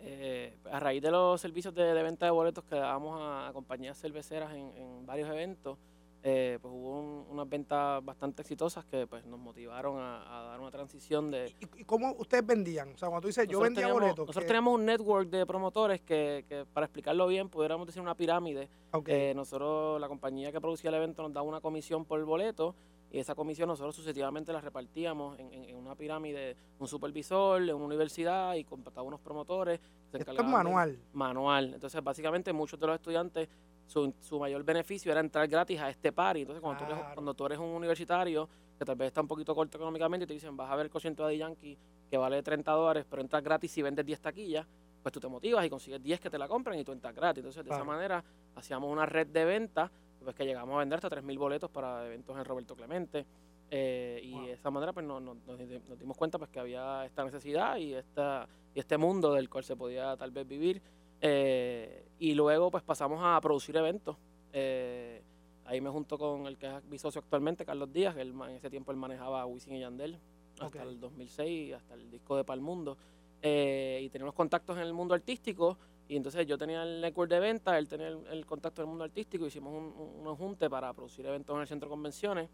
Eh, 0.07 0.55
a 0.71 0.79
raíz 0.79 1.01
de 1.01 1.09
los 1.09 1.41
servicios 1.41 1.74
de, 1.74 1.83
de 1.93 2.03
venta 2.03 2.25
de 2.27 2.31
boletos 2.31 2.63
que 2.63 2.75
dábamos 2.75 3.19
a, 3.19 3.47
a 3.47 3.53
compañías 3.53 3.97
cerveceras 4.00 4.53
en, 4.53 4.71
en 4.77 5.05
varios 5.05 5.27
eventos, 5.29 5.79
eh, 6.21 6.59
pues 6.62 6.71
hubo 6.71 7.00
un- 7.00 7.25
unas 7.31 7.50
ventas 7.50 8.03
bastante 8.05 8.43
exitosas 8.43 8.85
que 8.85 9.07
pues 9.07 9.25
nos 9.25 9.39
motivaron 9.39 9.97
a, 10.00 10.21
a 10.39 10.43
dar 10.50 10.59
una 10.59 10.69
transición 10.71 11.31
de... 11.31 11.53
¿Y, 11.59 11.81
y 11.81 11.83
cómo 11.85 12.13
ustedes 12.19 12.45
vendían? 12.45 12.93
O 12.93 12.97
sea, 12.97 13.09
cuando 13.09 13.21
tú 13.21 13.27
dices, 13.27 13.47
yo 13.47 13.59
vendía 13.59 13.81
teníamos- 13.83 14.01
boletos. 14.01 14.19
Nosotros 14.27 14.43
¿qué? 14.43 14.47
teníamos 14.47 14.74
un 14.75 14.85
network 14.85 15.29
de 15.29 15.45
promotores 15.45 16.01
que, 16.01 16.45
que, 16.47 16.65
para 16.71 16.85
explicarlo 16.85 17.25
bien, 17.27 17.50
pudiéramos 17.50 17.88
decir 17.88 18.01
una 18.01 18.13
pirámide. 18.15 18.69
Ok, 18.91 19.09
Eh, 19.09 19.33
nosotros, 19.35 20.00
la 20.00 20.07
compañía 20.07 20.51
que 20.51 20.62
producía 20.62 20.89
el 20.89 20.95
evento 20.95 21.24
nos 21.24 21.33
daba 21.33 21.47
una 21.47 21.62
comisión 21.62 22.05
por 22.05 22.19
el 22.19 22.25
boleto 22.25 22.75
y 23.15 23.19
esa 23.19 23.34
comisión 23.34 23.69
nosotros 23.69 23.95
sucesivamente 23.95 24.51
la 24.51 24.60
repartíamos 24.60 25.39
en, 25.39 25.53
en- 25.53 25.63
en 25.69 25.75
una 25.77 25.95
pirámide, 25.95 26.57
un 26.79 26.88
supervisor, 26.89 27.62
en 27.62 27.74
una 27.74 27.86
universidad 27.86 28.55
y 28.55 28.65
contrataba 28.65 29.07
unos 29.07 29.22
promotores. 29.22 29.79
se 30.12 30.17
Esto 30.17 30.31
es 30.31 30.38
de- 30.38 30.43
manual. 30.43 31.00
manual. 31.13 31.74
Entonces, 31.75 32.03
básicamente, 32.03 32.51
muchos 32.51 32.77
de 32.77 32.88
los 32.88 32.95
estudiantes, 32.95 33.48
su, 33.86 34.13
su 34.19 34.38
mayor 34.38 34.63
beneficio 34.65 35.13
era 35.13 35.22
entrar 35.22 35.48
gratis 35.48 35.79
a 35.79 35.89
este 35.89 36.12
party. 36.12 36.41
Entonces, 36.41 36.62
cuando, 36.62 36.84
tú 36.86 36.91
eres, 36.91 37.05
cuando 37.13 37.34
tú 37.34 37.45
eres 37.45 37.57
un 37.57 37.67
universitario 37.69 38.50
que 38.77 38.84
tal 38.84 38.98
vez 38.98 39.07
está 39.07 39.22
un 39.22 39.29
poquito 39.29 39.55
corto 39.55 39.77
económicamente 39.77 40.25
y 40.25 40.27
te 40.27 40.34
dicen, 40.34 40.57
vas 40.57 40.69
a 40.69 40.75
ver 40.75 40.91
el 40.93 41.15
de 41.15 41.38
Yankee 41.38 41.77
que 42.12 42.17
vale 42.17 42.43
30 42.43 42.69
dólares, 42.74 43.05
pero 43.10 43.22
entras 43.22 43.41
gratis 43.41 43.72
si 43.72 43.81
vendes 43.81 44.05
10 44.05 44.19
taquillas, 44.19 44.67
pues 45.01 45.13
tú 45.13 45.22
te 45.22 45.29
motivas 45.29 45.65
y 45.65 45.69
consigues 45.69 46.03
10 46.03 46.19
que 46.19 46.29
te 46.29 46.38
la 46.38 46.50
compran 46.50 46.77
y 46.77 46.84
tú 46.84 46.91
entras 46.91 47.15
gratis. 47.15 47.38
Entonces, 47.39 47.63
de 47.63 47.69
Claro. 47.69 47.84
esa 47.84 47.89
manera, 47.89 48.24
hacíamos 48.55 48.91
una 48.91 49.05
red 49.05 49.27
de 49.27 49.45
venta, 49.45 49.89
pues 50.25 50.36
que 50.36 50.46
llegamos 50.46 50.75
a 50.75 50.79
vender 50.79 50.98
hasta 50.98 51.10
3.000 51.10 51.38
boletos 51.38 51.70
para 51.70 52.05
eventos 52.05 52.38
en 52.38 52.44
Roberto 52.44 52.75
Clemente. 52.75 53.25
Eh, 53.72 54.20
y 54.24 54.32
Wow. 54.34 54.46
de 54.46 54.51
esa 54.53 54.70
manera 54.70 54.94
pues 54.94 55.05
nos, 55.05 55.22
nos- 55.22 55.38
nos 55.48 55.60
nos 55.89 55.98
dimos 56.00 56.15
cuenta 56.17 56.38
pues 56.38 56.51
que 56.51 56.60
había 56.60 57.03
esta 57.05 57.24
necesidad 57.24 57.77
y 57.77 57.94
esta 57.96 58.48
y 58.75 58.79
este 58.79 58.98
mundo 58.98 59.34
del 59.34 59.50
cual 59.50 59.63
se 59.63 59.75
podía 59.75 60.15
tal 60.17 60.32
vez 60.32 60.48
vivir 60.48 60.82
Eh, 61.22 62.05
y 62.20 62.36
luego 62.36 62.70
pues 62.70 62.84
pasamos 62.84 63.22
a 63.24 63.39
producir 63.41 63.75
eventos 63.77 64.17
Eh, 64.53 65.24
ahí 65.65 65.82
me 65.82 65.89
junto 65.89 66.17
con 66.20 66.46
el 66.46 66.58
que 66.60 66.67
es 66.67 66.84
mi 66.86 67.00
socio 67.00 67.20
actualmente 67.22 67.65
Carlos 67.65 67.91
Díaz 67.91 68.13
que 68.13 68.22
él 68.22 68.34
en 68.48 68.55
ese 68.55 68.70
tiempo 68.70 68.91
él 68.91 68.98
manejaba 68.98 69.41
a 69.41 69.46
Wisin 69.48 69.74
y 69.75 69.79
Yandel 69.79 70.20
hasta 70.60 70.67
Ok. 70.67 70.75
el 70.88 71.00
2006 71.00 71.74
hasta 71.74 71.96
el 71.96 72.12
disco 72.12 72.38
de 72.38 72.44
Palmundo 72.44 72.98
eh, 73.41 74.00
y 74.03 74.10
teníamos 74.10 74.36
contactos 74.36 74.77
en 74.77 74.84
el 74.84 74.94
mundo 74.94 75.13
artístico. 75.15 75.77
Y 76.07 76.15
entonces 76.17 76.45
yo 76.45 76.57
tenía 76.57 76.83
el 76.83 77.01
network 77.01 77.29
de 77.31 77.39
venta, 77.39 77.77
él 77.77 77.88
tenía 77.88 78.07
el, 78.09 78.25
el 78.27 78.45
contacto 78.45 78.81
del 78.81 78.89
mundo 78.89 79.03
artístico. 79.03 79.45
Hicimos 79.47 79.74
un, 79.74 79.85
un, 80.19 80.27
un 80.27 80.35
junte 80.35 80.69
para 80.69 80.93
producir 80.93 81.25
eventos 81.25 81.55
en 81.55 81.62
el 81.62 81.67
centro 81.67 81.88
de 81.89 81.91
convenciones. 81.91 82.50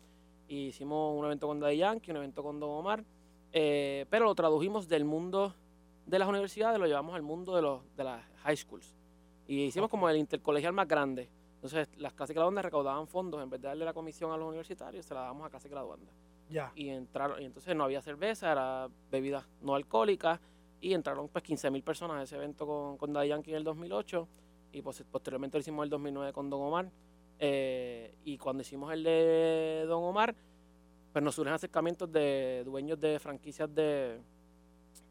Y 0.47 0.67
hicimos 0.67 1.17
un 1.17 1.25
evento 1.25 1.47
con 1.47 1.59
Daddy 1.59 1.77
Yankee, 1.77 2.11
un 2.11 2.17
evento 2.17 2.43
con 2.43 2.59
Don 2.59 2.69
Omar. 2.69 3.03
eh, 3.53 4.05
pero 4.09 4.25
lo 4.25 4.35
tradujimos 4.35 4.87
del 4.87 5.03
mundo 5.05 5.53
de 6.05 6.19
las 6.19 6.27
universidades, 6.27 6.79
lo 6.79 6.87
llevamos 6.87 7.15
al 7.15 7.21
mundo 7.21 7.55
de, 7.55 7.61
los, 7.61 7.81
de 7.95 8.03
las 8.03 8.23
high 8.43 8.55
schools. 8.57 8.95
Y 9.47 9.63
hicimos 9.65 9.89
como 9.89 10.09
el 10.09 10.17
intercolegial 10.17 10.73
más 10.73 10.87
grande. 10.87 11.29
Entonces, 11.55 11.89
las 11.97 12.13
clases 12.13 12.33
graduandas 12.33 12.63
recaudaban 12.65 13.07
fondos. 13.07 13.41
En 13.43 13.49
vez 13.49 13.61
de 13.61 13.67
darle 13.67 13.85
la 13.85 13.93
comisión 13.93 14.31
a 14.31 14.37
los 14.37 14.47
universitarios, 14.47 15.05
se 15.05 15.13
la 15.13 15.21
damos 15.21 15.45
a 15.45 15.49
clases 15.49 15.69
graduandas 15.69 16.13
Ya. 16.49 16.71
y 16.75 16.89
entraron 16.89 17.41
y 17.41 17.45
entonces 17.45 17.75
no 17.75 17.83
había 17.83 18.01
cerveza, 18.01 18.51
era 18.51 18.89
bebidas 19.11 19.45
no 19.61 19.75
alcohólicas 19.75 20.39
y 20.81 20.93
entraron 20.93 21.27
pues 21.29 21.43
15 21.43 21.69
mil 21.71 21.83
personas 21.83 22.17
a 22.17 22.23
ese 22.23 22.35
evento 22.35 22.65
con, 22.65 22.97
con 22.97 23.13
Daddy 23.13 23.29
Yankee 23.29 23.51
en 23.51 23.57
el 23.57 23.63
2008 23.63 24.27
y 24.73 24.81
pues, 24.81 25.03
posteriormente 25.11 25.57
lo 25.57 25.61
hicimos 25.61 25.83
el 25.83 25.89
2009 25.89 26.33
con 26.33 26.49
Don 26.49 26.61
Omar 26.61 26.89
eh, 27.39 28.15
y 28.25 28.37
cuando 28.37 28.61
hicimos 28.61 28.91
el 28.93 29.03
de 29.03 29.85
Don 29.87 30.03
Omar 30.03 30.35
pues 31.13 31.23
nos 31.23 31.35
surgen 31.35 31.53
acercamientos 31.53 32.11
de 32.11 32.63
dueños 32.65 32.99
de 32.99 33.19
franquicias 33.19 33.73
de, 33.73 34.19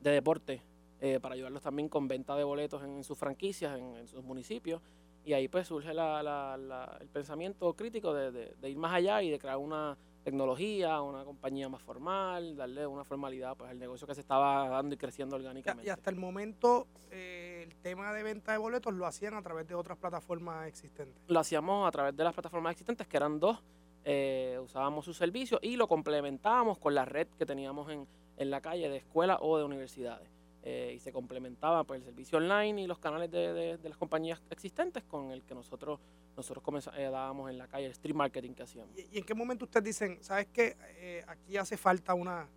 de 0.01 0.11
deporte 0.11 0.63
eh, 1.01 1.19
para 1.21 1.35
ayudarlos 1.35 1.63
también 1.63 1.89
con 1.89 2.09
venta 2.09 2.35
de 2.37 2.45
boletos 2.45 2.83
en, 2.83 3.05
sus 3.05 3.17
franquicias, 3.19 3.79
en, 3.79 4.07
sus 4.09 4.23
municipios 4.25 4.81
y 5.25 5.35
ahí 5.35 5.49
pues 5.49 5.67
surge 5.69 5.93
la- 5.95 6.99
el 7.01 7.09
pensamiento 7.09 7.75
crítico 7.75 8.13
de- 8.15 8.33
de 8.55 8.71
ir 8.71 8.77
más 8.79 8.93
allá 8.95 9.23
y 9.23 9.31
de 9.31 9.39
crear 9.39 9.59
una 9.59 9.97
tecnología, 10.23 11.01
una 11.03 11.25
compañía 11.25 11.69
más 11.69 11.83
formal, 11.83 12.57
darle 12.57 12.87
una 12.87 13.05
formalidad 13.05 13.57
pues 13.57 13.71
al 13.71 13.79
negocio 13.79 14.07
que 14.07 14.15
se 14.15 14.21
estaba 14.21 14.69
dando 14.69 14.95
y 14.95 14.99
creciendo 14.99 15.37
orgánicamente. 15.37 15.87
Y 15.87 15.91
hasta 15.91 16.11
el 16.11 16.17
momento 16.17 16.87
eh, 17.11 17.65
el 17.67 17.77
tema 17.77 18.13
de 18.13 18.23
venta 18.23 18.53
de 18.53 18.59
boletos 18.59 18.93
lo 18.95 19.07
hacían 19.07 19.35
a 19.35 19.43
través 19.43 19.67
de 19.67 19.75
otras 19.75 19.99
plataformas 19.99 20.67
existentes. 20.67 21.17
Lo 21.27 21.41
hacíamos 21.41 21.87
a 21.87 21.91
través 21.91 22.17
de 22.17 22.25
las 22.25 22.33
plataformas 22.35 22.73
existentes, 22.73 23.07
que 23.07 23.17
eran 23.17 23.41
dos, 23.41 23.59
eh, 24.05 24.59
usábamos 24.63 25.05
sus 25.05 25.17
servicios 25.17 25.61
y 25.63 25.77
lo 25.77 25.89
complementábamos 25.89 26.79
con 26.79 26.95
la 26.95 27.05
red 27.05 27.27
que 27.39 27.47
teníamos 27.47 27.91
en, 27.91 28.07
en 28.37 28.51
la 28.51 28.61
calle 28.61 28.89
de 28.89 28.97
escuelas 28.99 29.39
o 29.41 29.59
de 29.59 29.65
universidades. 29.65 30.29
Eh, 30.63 30.93
y 30.95 30.99
se 30.99 31.11
complementaba 31.11 31.85
pues, 31.85 32.01
el 32.01 32.05
servicio 32.05 32.37
online 32.37 32.83
y 32.83 32.87
los 32.87 32.99
canales 32.99 33.31
de, 33.31 33.55
de- 33.55 33.77
de 33.79 33.89
las 33.89 33.97
compañías 33.97 34.43
existentes 34.51 35.03
con 35.05 35.31
el 35.31 35.43
que 35.43 35.55
nosotros 35.55 36.01
nosotros 36.37 36.63
comenza- 36.65 36.93
eh, 36.97 37.11
dábamos 37.11 37.51
en 37.51 37.59
la 37.59 37.67
calle, 37.67 37.87
el 37.87 37.93
street 37.93 38.15
marketing 38.15 38.53
que 38.55 38.63
hacíamos. 38.63 38.97
¿Y, 38.97 39.19
en 39.19 39.25
qué 39.25 39.35
momento 39.35 39.65
ustedes 39.65 39.85
dicen, 39.85 40.19
sabes 40.23 40.47
qué? 40.53 40.77
Eh, 40.97 41.25
aquí 41.27 41.57
hace 41.57 41.77
falta 41.77 42.15
una, 42.15 42.49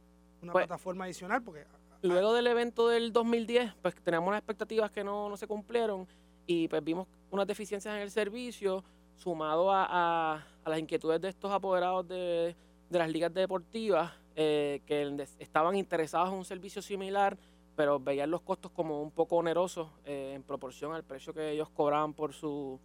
una 0.42 0.52
Pues- 0.52 0.66
plataforma 0.68 1.06
adicional? 1.06 1.42
Porque 1.44 1.66
Luego 2.02 2.34
del 2.34 2.48
evento 2.48 2.90
del 2.90 3.14
2010, 3.14 3.76
pues 3.82 3.96
teníamos 4.04 4.28
unas 4.28 4.40
expectativas 4.40 4.92
que 4.92 5.06
no, 5.06 5.30
no 5.30 5.38
se 5.38 5.48
cumplieron 5.48 6.06
y 6.46 6.68
pues 6.68 6.84
vimos 6.84 7.08
unas 7.32 7.48
deficiencias 7.48 7.96
en 7.96 8.02
el 8.02 8.12
servicio, 8.12 8.84
sumado 9.16 9.72
a, 9.72 9.86
a- 9.90 10.46
a 10.66 10.70
las 10.70 10.80
inquietudes 10.80 11.22
de 11.22 11.30
estos 11.30 11.50
apoderados 11.52 12.06
de, 12.10 12.56
de 12.90 13.00
las 13.00 13.10
ligas 13.10 13.34
deportivas 13.34 14.12
eh, 14.36 14.82
que 14.86 15.26
estaban 15.40 15.76
interesados 15.78 16.28
en 16.30 16.36
un 16.36 16.44
servicio 16.46 16.82
similar, 16.82 17.38
pero 17.78 18.00
veían 18.02 18.30
los 18.32 18.42
costos 18.42 18.70
como 18.72 19.02
un 19.02 19.12
poco 19.12 19.38
onerosos 19.38 19.88
eh, 20.04 20.34
en 20.36 20.44
proporción 20.44 20.92
al 20.94 21.04
precio 21.06 21.34
que 21.34 21.52
ellos 21.52 21.70
cobraban 21.70 22.14
por, 22.14 22.34
su, 22.34 22.82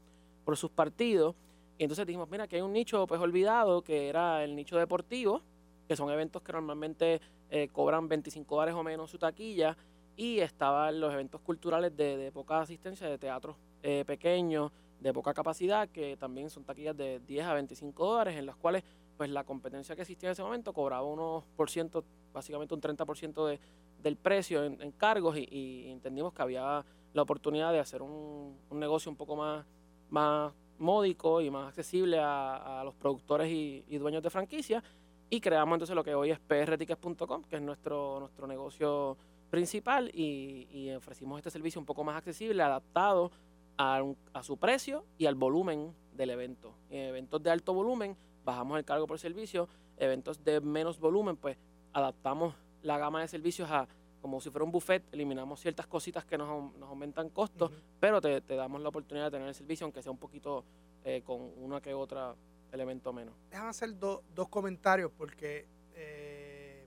por 0.48 0.56
sus 0.56 0.70
partidos. 0.70 1.34
Y 1.76 1.84
entonces 1.84 2.06
dijimos, 2.06 2.26
mira, 2.30 2.48
que 2.48 2.56
hay 2.56 2.62
un 2.62 2.72
nicho 2.72 3.06
pues 3.06 3.20
olvidado, 3.20 3.82
que 3.82 4.08
era 4.08 4.42
el 4.42 4.56
nicho 4.56 4.78
deportivo, 4.78 5.42
que 5.86 5.94
son 5.94 6.08
eventos 6.08 6.40
que 6.40 6.52
normalmente 6.52 7.20
eh, 7.50 7.68
cobran 7.70 8.08
25 8.08 8.54
dólares 8.54 8.74
o 8.74 8.82
menos 8.82 9.10
su 9.10 9.18
taquilla, 9.18 9.76
y 10.16 10.38
estaban 10.38 11.00
los 11.00 11.12
eventos 11.12 11.42
culturales 11.42 11.94
de, 11.94 12.16
de 12.16 12.32
poca 12.32 12.60
asistencia, 12.62 13.06
de 13.06 13.18
teatros 13.18 13.58
eh, 13.82 14.04
pequeños, 14.06 14.72
de 15.00 15.12
poca 15.12 15.34
capacidad, 15.34 15.86
que 15.90 16.16
también 16.16 16.48
son 16.48 16.64
taquillas 16.64 16.96
de 16.96 17.20
10 17.20 17.44
a 17.44 17.52
25 17.52 18.06
dólares, 18.06 18.38
en 18.38 18.46
las 18.46 18.56
cuales 18.56 18.84
pues 19.18 19.28
la 19.28 19.44
competencia 19.44 19.94
que 19.96 20.00
existía 20.00 20.30
en 20.30 20.32
ese 20.32 20.42
momento 20.42 20.72
cobraba 20.72 21.04
unos 21.04 21.44
por 21.56 21.68
ciento, 21.68 22.04
básicamente 22.32 22.72
un 22.72 22.80
30% 22.80 23.46
de, 23.48 23.60
del 24.02 24.16
precio 24.16 24.64
en, 24.64 24.92
cargos, 24.92 25.36
y, 25.36 25.90
entendimos 25.90 26.32
que 26.32 26.40
había 26.40 26.86
la 27.12 27.20
oportunidad 27.20 27.70
de 27.70 27.80
hacer 27.80 28.00
un 28.00 28.56
negocio 28.70 29.10
un 29.10 29.16
poco 29.18 29.36
más, 29.36 29.66
más 30.10 30.52
módico 30.78 31.40
y 31.40 31.50
más 31.50 31.68
accesible 31.68 32.18
a, 32.18 32.80
a 32.80 32.84
los 32.84 32.94
productores 32.94 33.50
y, 33.50 33.84
y 33.88 33.98
dueños 33.98 34.22
de 34.22 34.30
franquicia 34.30 34.82
y 35.30 35.40
creamos 35.40 35.74
entonces 35.76 35.94
lo 35.96 36.04
que 36.04 36.14
hoy 36.14 36.30
es 36.30 36.38
prtickets.com, 36.38 37.42
que 37.42 37.56
es 37.56 37.62
nuestro, 37.62 38.20
nuestro 38.20 38.46
negocio 38.46 39.16
principal 39.50 40.10
y, 40.14 40.68
y 40.70 40.90
ofrecimos 40.92 41.38
este 41.38 41.50
servicio 41.50 41.80
un 41.80 41.86
poco 41.86 42.04
más 42.04 42.16
accesible, 42.16 42.62
adaptado 42.62 43.30
a, 43.76 44.02
un- 44.02 44.16
a 44.32 44.42
su 44.42 44.56
precio 44.56 45.04
y 45.18 45.26
al 45.26 45.34
volumen 45.34 45.94
del 46.14 46.30
evento. 46.30 46.74
En 46.90 47.06
eventos 47.08 47.42
de 47.42 47.50
alto 47.50 47.74
volumen 47.74 48.16
bajamos 48.44 48.78
el 48.78 48.84
cargo 48.84 49.06
por 49.06 49.18
servicio, 49.18 49.68
eventos 49.98 50.42
de 50.44 50.60
menos 50.60 50.98
volumen 50.98 51.36
pues 51.36 51.58
adaptamos 51.92 52.54
la 52.82 52.96
gama 52.98 53.20
de 53.20 53.28
servicios 53.28 53.70
a 53.70 53.88
como 54.20 54.40
si 54.40 54.50
fuera 54.50 54.64
un 54.64 54.72
buffet, 54.72 55.02
eliminamos 55.12 55.60
ciertas 55.60 55.86
cositas 55.86 56.24
que 56.24 56.36
nos, 56.38 56.74
nos 56.76 56.88
aumentan 56.88 57.28
costos, 57.30 57.70
pero 58.00 58.20
te, 58.20 58.40
te 58.40 58.54
damos 58.56 58.80
la 58.82 58.88
oportunidad 58.88 59.26
de 59.26 59.30
tener 59.32 59.48
el 59.48 59.54
servicio, 59.54 59.84
aunque 59.84 60.02
sea 60.02 60.12
un 60.12 60.18
poquito 60.18 60.64
eh, 61.04 61.22
con 61.24 61.52
una 61.58 61.80
que 61.80 61.94
otra 61.94 62.34
elemento 62.72 63.12
menos. 63.12 63.34
déjame 63.50 63.70
hacer 63.70 63.98
do- 63.98 64.22
dos 64.34 64.48
comentarios 64.48 65.10
porque 65.16 65.66
eh, 65.94 66.86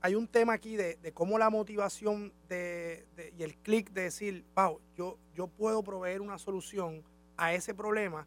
hay 0.00 0.14
un 0.14 0.26
tema 0.28 0.52
aquí 0.54 0.76
de, 0.76 0.96
de 0.96 1.12
cómo 1.12 1.38
la 1.38 1.50
motivación 1.50 2.32
de, 2.48 3.06
de- 3.16 3.34
y 3.36 3.42
el 3.42 3.56
clic 3.56 3.90
de 3.90 4.02
decir, 4.02 4.44
wow, 4.54 4.80
yo, 4.96 5.18
yo 5.34 5.46
puedo 5.48 5.82
proveer 5.82 6.20
una 6.20 6.38
solución 6.38 7.02
a 7.36 7.52
ese 7.52 7.74
problema. 7.74 8.26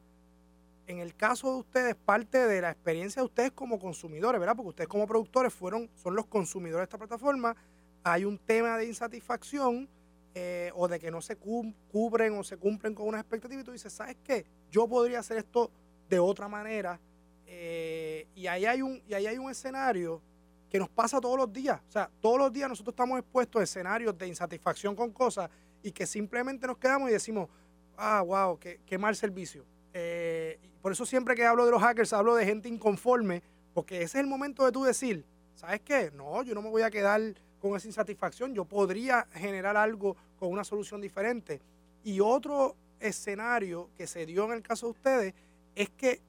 En 0.88 1.00
el 1.00 1.16
caso 1.16 1.52
de 1.54 1.60
ustedes, 1.60 1.96
parte 1.96 2.38
de 2.48 2.62
la 2.62 2.72
experiencia 2.72 3.22
de 3.22 3.26
ustedes 3.26 3.52
como 3.52 3.80
consumidores, 3.80 4.40
¿verdad? 4.40 4.56
Porque 4.56 4.70
ustedes 4.70 4.88
como 4.90 5.08
productores 5.08 5.54
fueron, 5.54 5.90
son 5.96 6.16
los 6.16 6.26
consumidores 6.28 6.82
de 6.82 6.84
esta 6.84 6.98
plataforma. 6.98 7.56
Hay 8.04 8.26
un 8.26 8.38
tema 8.38 8.78
de 8.78 8.86
insatisfacción 8.86 9.88
eh, 10.34 10.72
o 10.76 10.88
de 10.88 11.00
que 11.00 11.12
no 11.12 11.22
se 11.22 11.36
cubren 11.36 12.38
o 12.38 12.44
se 12.44 12.58
cumplen 12.58 12.96
con 12.96 13.08
unas 13.08 13.22
expectativas 13.22 13.64
y 13.64 13.66
tú 13.66 13.72
dices, 13.72 13.92
¿sabes 13.92 14.18
qué? 14.24 14.46
Yo 14.72 14.88
podría 14.88 15.20
hacer 15.20 15.38
esto 15.38 15.72
de 16.10 16.20
otra 16.20 16.48
manera. 16.48 17.00
eh, 17.46 18.28
y, 18.34 18.48
ahí 18.48 18.66
hay 18.66 18.82
un, 18.82 19.02
y 19.08 19.14
ahí 19.14 19.28
hay 19.28 19.38
un 19.38 19.52
escenario 19.52 20.22
que 20.70 20.80
nos 20.80 20.90
pasa 20.90 21.20
todos 21.20 21.38
los 21.38 21.52
días. 21.52 21.82
O 21.90 21.92
sea, 21.92 22.10
todos 22.22 22.38
los 22.38 22.54
días 22.54 22.70
nosotros 22.70 22.94
estamos 22.94 23.20
expuestos 23.20 23.60
a 23.60 23.64
escenarios 23.64 24.18
de 24.18 24.28
insatisfacción 24.28 24.96
con 24.96 25.12
cosas 25.12 25.50
y 25.84 25.92
que 25.92 26.06
simplemente 26.06 26.66
nos 26.66 26.78
quedamos 26.78 27.10
y 27.10 27.14
decimos, 27.14 27.50
ah, 27.98 28.22
wow, 28.22 28.58
qué, 28.58 28.80
qué 28.86 28.98
mal 28.98 29.16
servicio. 29.16 29.66
Eh, 29.94 30.58
por 30.82 30.94
eso 30.94 31.06
siempre 31.06 31.36
que 31.36 31.46
hablo 31.46 31.66
de 31.66 31.72
los 31.72 31.82
hackers 31.82 32.14
hablo 32.14 32.36
de 32.36 32.46
gente 32.46 32.70
inconforme, 32.70 33.44
porque 33.74 33.98
ese 33.98 34.18
es 34.18 34.24
el 34.24 34.28
momento 34.28 34.66
de 34.66 34.72
tú 34.72 34.84
decir, 34.84 35.26
¿sabes 35.56 35.82
qué? 35.82 36.10
No, 36.12 36.42
yo 36.44 36.56
no 36.56 36.62
me 36.62 36.70
voy 36.70 36.84
a 36.84 36.90
quedar 36.90 37.22
con 37.62 37.76
esa 37.76 37.88
insatisfacción, 37.88 38.54
yo 38.54 38.66
podría 38.66 39.28
generar 39.34 39.78
algo 39.78 40.18
con 40.40 40.50
una 40.52 40.64
solución 40.64 41.00
diferente. 41.00 41.62
Y 42.04 42.20
otro 42.20 42.76
escenario 43.00 43.90
que 43.98 44.08
se 44.08 44.26
dio 44.26 44.46
en 44.46 44.54
el 44.54 44.62
caso 44.62 44.88
de 44.88 44.92
ustedes 44.92 45.34
es 45.76 45.90
que 45.90 46.20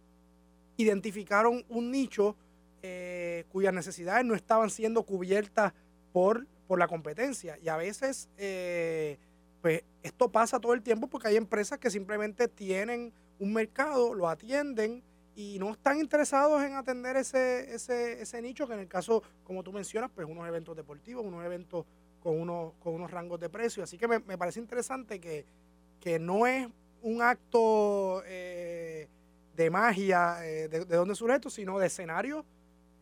identificaron 0.77 1.65
un 1.69 1.91
nicho 1.91 2.37
eh, 2.83 3.45
cuyas 3.51 3.73
necesidades 3.73 4.25
no 4.25 4.35
estaban 4.35 4.71
siendo 4.71 5.05
cubiertas 5.05 5.73
por, 6.13 6.47
por 6.67 6.79
la 6.79 6.89
competencia. 6.89 7.59
Y 7.63 7.69
a 7.69 7.77
veces, 7.77 8.29
eh, 8.37 9.19
pues 9.61 9.83
esto 10.03 10.31
pasa 10.31 10.61
todo 10.61 10.75
el 10.75 10.83
tiempo 10.83 11.07
porque 11.07 11.29
hay 11.29 11.37
empresas 11.37 11.79
que 11.79 11.91
simplemente 11.91 12.49
tienen 12.49 13.13
un 13.39 13.53
mercado, 13.53 14.15
lo 14.15 14.29
atienden 14.29 15.03
y 15.35 15.59
no 15.59 15.71
están 15.73 15.99
interesados 15.99 16.63
en 16.63 16.75
atender 16.75 17.17
ese, 17.17 17.75
ese, 17.75 18.21
ese 18.21 18.43
nicho, 18.43 18.67
que 18.67 18.75
en 18.75 18.81
el 18.81 18.89
caso, 18.89 19.23
como 19.45 19.63
tú 19.63 19.73
mencionas, 19.73 20.11
pues 20.15 20.27
unos 20.29 20.47
eventos 20.47 20.77
deportivos, 20.77 21.25
unos 21.25 21.45
eventos 21.45 21.87
con 22.23 22.39
unos, 22.39 22.75
con 22.81 22.95
unos 22.95 23.11
rangos 23.11 23.41
de 23.41 23.49
precio. 23.49 23.83
Así 23.83 23.99
que 23.99 24.07
me, 24.07 24.19
me 24.21 24.37
parece 24.37 24.61
interesante 24.61 25.19
que, 25.21 25.45
que 26.01 26.19
no 26.19 26.47
es 26.47 26.69
un 27.03 27.23
acto 27.23 28.23
eh, 28.27 29.09
de 29.57 29.71
magia 29.71 30.47
eh, 30.47 30.69
de, 30.69 30.85
de 30.85 30.97
dónde 30.97 31.15
surge 31.15 31.35
esto, 31.35 31.51
sino 31.51 31.79
de 31.79 31.87
escenarios, 31.87 32.45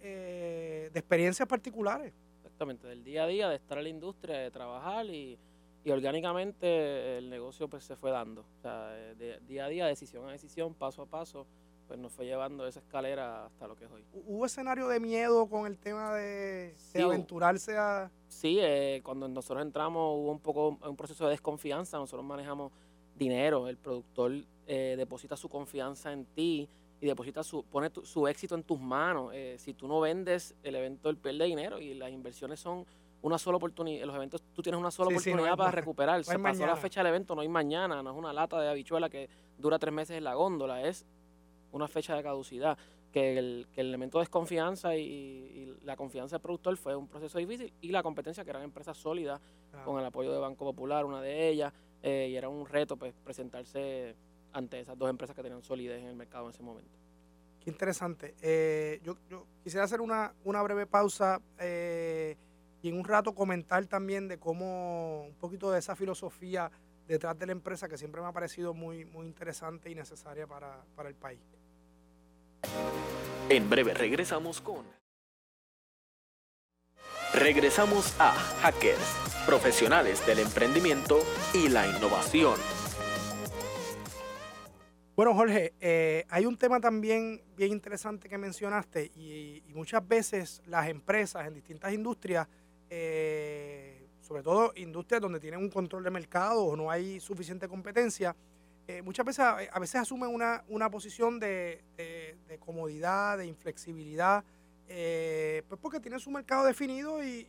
eh, 0.00 0.90
de 0.92 0.98
experiencias 0.98 1.46
particulares. 1.46 2.12
Exactamente, 2.36 2.86
del 2.86 3.04
día 3.04 3.24
a 3.24 3.26
día, 3.26 3.48
de 3.48 3.56
estar 3.56 3.78
en 3.78 3.84
la 3.84 3.90
industria, 3.90 4.38
de 4.38 4.50
trabajar 4.50 5.06
y, 5.06 5.38
y 5.84 5.90
orgánicamente 5.90 7.18
el 7.18 7.28
negocio 7.28 7.68
pues 7.68 7.84
se 7.84 7.96
fue 7.96 8.10
dando. 8.10 8.42
O 8.42 8.60
sea, 8.62 8.88
de, 8.88 9.40
día 9.40 9.66
a 9.66 9.68
día, 9.68 9.86
decisión 9.86 10.28
a 10.28 10.32
decisión, 10.32 10.74
paso 10.74 11.02
a 11.02 11.06
paso, 11.06 11.46
pues 11.90 11.98
nos 11.98 12.12
fue 12.12 12.24
llevando 12.24 12.64
esa 12.68 12.78
escalera 12.78 13.46
hasta 13.46 13.66
lo 13.66 13.74
que 13.74 13.84
es 13.86 13.90
hoy. 13.90 14.04
¿Hubo 14.12 14.46
escenario 14.46 14.86
de 14.86 15.00
miedo 15.00 15.48
con 15.48 15.66
el 15.66 15.76
tema 15.76 16.14
de, 16.14 16.72
Sí, 16.76 17.02
aventurarse 17.02 17.76
a... 17.76 18.08
Sí, 18.28 18.58
eh, 18.60 19.00
cuando 19.02 19.26
nosotros 19.26 19.66
entramos 19.66 20.16
hubo 20.16 20.30
un 20.30 20.38
poco 20.38 20.78
un 20.88 20.94
proceso 20.94 21.24
de 21.24 21.30
desconfianza, 21.30 21.98
nosotros 21.98 22.24
manejamos 22.24 22.70
dinero, 23.16 23.66
el 23.66 23.76
productor 23.76 24.30
eh, 24.68 24.94
deposita 24.96 25.36
su 25.36 25.48
confianza 25.48 26.12
en 26.12 26.26
ti 26.26 26.68
y 27.00 27.06
deposita 27.06 27.42
su, 27.42 27.64
pone 27.64 27.90
tu- 27.90 28.06
su 28.06 28.28
éxito 28.28 28.54
en 28.54 28.62
tus 28.62 28.78
manos. 28.78 29.32
Eh, 29.34 29.56
si 29.58 29.74
tú 29.74 29.88
no 29.88 29.98
vendes, 29.98 30.54
el 30.62 30.76
evento 30.76 31.10
él 31.10 31.16
pierde 31.16 31.44
dinero 31.46 31.80
y 31.80 31.94
las 31.94 32.12
inversiones 32.12 32.60
son 32.60 32.86
una 33.20 33.36
sola 33.36 33.56
oportunidad. 33.56 34.06
Los 34.06 34.14
eventos 34.14 34.40
tú 34.54 34.62
tienes 34.62 34.78
una 34.78 34.92
sola 34.92 35.10
Sí, 35.10 35.18
sí, 35.18 35.30
no 35.30 35.34
oportunidad 35.38 35.56
para 35.56 35.72
recuperar. 35.72 36.18
no 36.18 36.22
Se 36.24 36.38
pasó 36.38 36.64
la 36.66 36.76
fecha 36.76 37.00
del 37.00 37.08
evento, 37.08 37.34
no 37.34 37.40
hay 37.40 37.48
mañana, 37.48 38.00
no 38.00 38.12
es 38.12 38.16
una 38.16 38.32
lata 38.32 38.60
de 38.60 38.68
habichuela 38.70 39.10
que 39.10 39.28
dura 39.58 39.80
tres 39.80 39.92
meses 39.92 40.16
en 40.18 40.22
la 40.22 40.34
góndola, 40.34 40.82
es 40.86 41.04
una 41.72 41.88
fecha 41.88 42.14
de 42.16 42.22
caducidad. 42.22 42.76
Que 43.12 43.36
el, 43.38 43.66
que 43.72 43.80
el 43.80 43.88
elemento 43.88 44.18
de 44.18 44.22
desconfianza 44.22 44.94
y, 44.94 45.02
y 45.02 45.78
la 45.82 45.96
confianza 45.96 46.36
del 46.36 46.42
productor 46.42 46.76
fue 46.76 46.94
un 46.94 47.08
proceso 47.08 47.38
difícil 47.38 47.72
y 47.80 47.90
la 47.90 48.04
competencia, 48.04 48.44
que 48.44 48.50
eran 48.50 48.62
empresas 48.62 48.96
sólidas, 48.96 49.40
Claro. 49.72 49.84
con 49.84 49.98
el 49.98 50.04
apoyo 50.04 50.32
de 50.32 50.38
Banco 50.38 50.64
Popular, 50.64 51.04
una 51.04 51.20
de 51.20 51.48
ellas, 51.48 51.72
eh, 52.04 52.28
y 52.30 52.36
era 52.36 52.48
un 52.48 52.66
reto 52.66 52.96
pues 52.96 53.12
presentarse 53.24 54.14
ante 54.52 54.78
esas 54.78 54.96
dos 54.96 55.10
empresas 55.10 55.34
que 55.34 55.42
tenían 55.42 55.60
solidez 55.62 56.00
en 56.02 56.06
el 56.08 56.14
mercado 56.14 56.44
en 56.44 56.50
ese 56.50 56.62
momento. 56.62 56.90
Qué 57.60 57.70
interesante. 57.70 58.34
Eh, 58.42 59.00
yo, 59.02 59.16
yo 59.28 59.44
quisiera 59.64 59.84
hacer 59.84 60.00
una, 60.00 60.32
una 60.44 60.62
breve 60.62 60.86
pausa 60.86 61.40
eh, 61.58 62.36
y 62.80 62.88
en 62.90 62.96
un 62.96 63.04
rato 63.04 63.34
comentar 63.34 63.84
también 63.86 64.28
de 64.28 64.38
cómo 64.38 65.24
un 65.26 65.34
poquito 65.34 65.70
de 65.72 65.80
esa 65.80 65.94
filosofía 65.96 66.70
detrás 67.08 67.36
de 67.38 67.46
la 67.46 67.52
empresa 67.52 67.88
que 67.88 67.98
siempre 67.98 68.20
me 68.20 68.28
ha 68.28 68.32
parecido 68.32 68.72
muy, 68.72 69.04
muy 69.04 69.26
interesante 69.26 69.90
y 69.90 69.94
necesaria 69.96 70.46
para, 70.46 70.84
para 70.94 71.08
el 71.08 71.16
país. 71.16 71.40
En 73.48 73.68
breve 73.68 73.94
regresamos 73.94 74.60
con... 74.60 74.84
Regresamos 77.34 78.14
a 78.20 78.32
Hackers, 78.32 79.44
profesionales 79.46 80.24
del 80.26 80.40
emprendimiento 80.40 81.18
y 81.52 81.68
la 81.68 81.86
innovación. 81.86 82.54
Bueno, 85.16 85.34
Jorge, 85.34 85.74
eh, 85.80 86.24
hay 86.28 86.46
un 86.46 86.56
tema 86.56 86.80
también 86.80 87.42
bien 87.56 87.72
interesante 87.72 88.28
que 88.28 88.38
mencionaste 88.38 89.12
y, 89.16 89.62
muchas 89.74 90.06
veces 90.06 90.62
las 90.66 90.88
empresas 90.88 91.46
en 91.46 91.54
distintas 91.54 91.92
industrias, 91.92 92.48
eh, 92.88 94.08
sobre 94.20 94.42
todo 94.42 94.72
industrias 94.76 95.20
donde 95.20 95.40
tienen 95.40 95.60
un 95.60 95.70
control 95.70 96.04
de 96.04 96.10
mercado 96.10 96.64
o 96.64 96.76
no 96.76 96.90
hay 96.90 97.20
suficiente 97.20 97.68
competencia, 97.68 98.34
eh, 98.88 99.02
muchas 99.02 99.24
veces 99.26 99.40
a, 99.40 99.58
a 99.58 99.78
veces 99.78 99.96
asumen 99.96 100.30
una, 100.34 100.64
una 100.68 100.90
posición 100.90 101.38
de, 101.40 101.82
de- 101.96 102.36
comodidad, 102.58 103.38
de 103.38 103.46
inflexibilidad, 103.46 104.44
eh, 104.88 105.62
pues 105.68 105.80
porque 105.80 106.00
tienen 106.00 106.20
su 106.20 106.30
mercado 106.30 106.64
definido 106.66 107.22
y, 107.22 107.46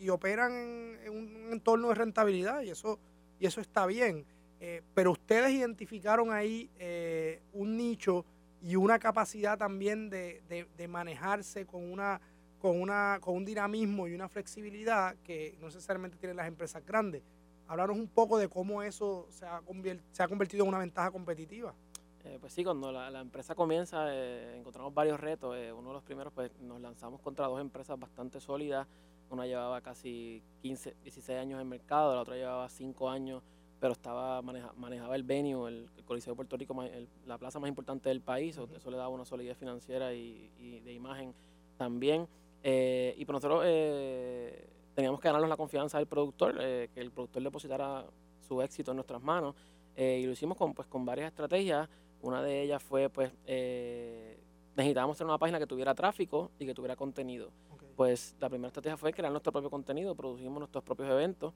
y- 0.00 0.08
operan 0.10 0.52
en, 0.52 1.10
un 1.10 1.48
entorno 1.52 1.88
de 1.88 1.94
rentabilidad 1.94 2.60
y 2.62 2.70
eso, 2.70 2.98
y 3.40 3.46
eso 3.46 3.60
está 3.60 3.86
bien. 3.86 4.24
Eh, 4.60 4.82
pero 4.94 5.12
ustedes 5.12 5.50
identificaron 5.50 6.30
ahí 6.32 6.70
eh, 6.78 7.40
un 7.52 7.76
nicho 7.76 8.24
y 8.62 8.76
una 8.76 8.98
capacidad 8.98 9.58
también 9.58 10.10
de, 10.10 10.42
de- 10.48 10.66
de 10.76 10.88
manejarse 10.88 11.66
con 11.66 11.90
una 11.90 12.20
con 12.58 12.80
una 12.80 13.18
con 13.20 13.34
un 13.36 13.44
dinamismo 13.44 14.08
y 14.08 14.14
una 14.14 14.26
flexibilidad 14.28 15.16
que 15.24 15.54
no 15.60 15.66
necesariamente 15.66 16.16
tienen 16.16 16.36
las 16.36 16.48
empresas 16.48 16.82
grandes. 16.86 17.22
Hablaros 17.66 17.96
un 17.96 18.08
poco 18.08 18.38
de 18.38 18.48
cómo 18.48 18.82
eso 18.82 19.26
se 19.30 19.46
ha, 19.46 19.60
se 20.12 20.22
ha 20.22 20.28
convertido 20.28 20.64
en 20.64 20.68
una 20.68 20.78
ventaja 20.78 21.10
competitiva. 21.10 21.74
Eh, 22.24 22.38
pues 22.40 22.52
sí, 22.52 22.64
cuando 22.64 22.90
la, 22.90 23.10
la 23.10 23.20
empresa 23.20 23.54
comienza, 23.54 24.06
eh, 24.14 24.58
encontramos 24.58 24.92
varios 24.94 25.20
retos. 25.20 25.56
Eh, 25.56 25.72
uno 25.72 25.88
de 25.88 25.94
los 25.94 26.02
primeros, 26.02 26.32
pues 26.32 26.50
nos 26.60 26.80
lanzamos 26.80 27.20
contra 27.20 27.46
dos 27.46 27.60
empresas 27.60 27.98
bastante 27.98 28.40
sólidas. 28.40 28.86
Una 29.30 29.46
llevaba 29.46 29.80
casi 29.80 30.42
15, 30.62 30.94
16 31.02 31.38
años 31.38 31.60
en 31.60 31.68
mercado, 31.68 32.14
la 32.14 32.20
otra 32.20 32.36
llevaba 32.36 32.68
5 32.68 33.08
años, 33.10 33.42
pero 33.80 33.92
estaba 33.92 34.40
maneja- 34.42 34.72
manejaba 34.76 35.16
el 35.16 35.22
venue, 35.22 35.68
el, 35.68 35.88
el 35.96 36.04
Coliseo 36.04 36.32
de 36.32 36.36
Puerto 36.36 36.56
Rico, 36.56 36.82
el- 36.82 37.08
la 37.26 37.36
plaza 37.38 37.58
más 37.58 37.68
importante 37.68 38.08
del 38.10 38.20
país. 38.20 38.56
Eso 38.74 38.90
le 38.90 38.96
daba 38.96 39.08
una 39.08 39.24
solidez 39.24 39.56
financiera 39.56 40.12
y, 40.14 40.50
y 40.58 40.80
de 40.80 40.92
imagen 40.92 41.34
también. 41.76 42.26
Y 42.62 43.24
pues 43.26 43.32
nosotros 43.34 43.64
teníamos 44.94 45.20
que 45.20 45.28
ganarnos 45.28 45.48
la 45.48 45.56
confianza 45.56 45.98
del 45.98 46.06
productor, 46.06 46.56
eh, 46.60 46.88
que 46.94 47.00
el 47.00 47.10
productor 47.10 47.42
depositara 47.42 48.04
su 48.46 48.62
éxito 48.62 48.92
en 48.92 48.96
nuestras 48.96 49.22
manos. 49.22 49.54
eh, 49.96 50.18
y 50.22 50.26
lo 50.26 50.32
hicimos 50.32 50.56
con, 50.56 50.74
pues, 50.74 50.88
con 50.88 51.04
varias 51.04 51.28
estrategias. 51.28 51.88
Una 52.20 52.42
de 52.42 52.62
ellas 52.62 52.82
fue, 52.82 53.08
pues, 53.10 53.32
eh, 53.46 54.36
necesitábamos 54.76 55.16
tener 55.16 55.28
una 55.28 55.38
página 55.38 55.58
que 55.60 55.66
tuviera 55.68 55.94
tráfico 55.94 56.50
y 56.58 56.66
que 56.66 56.74
tuviera 56.74 56.96
contenido. 56.96 57.50
Pues 57.96 58.34
la 58.40 58.48
primera 58.48 58.68
estrategia 58.68 58.96
fue 58.96 59.12
crear 59.12 59.30
nuestro 59.30 59.52
propio 59.52 59.70
contenido, 59.70 60.16
producimos 60.16 60.58
nuestros 60.58 60.82
propios 60.82 61.08
eventos, 61.10 61.54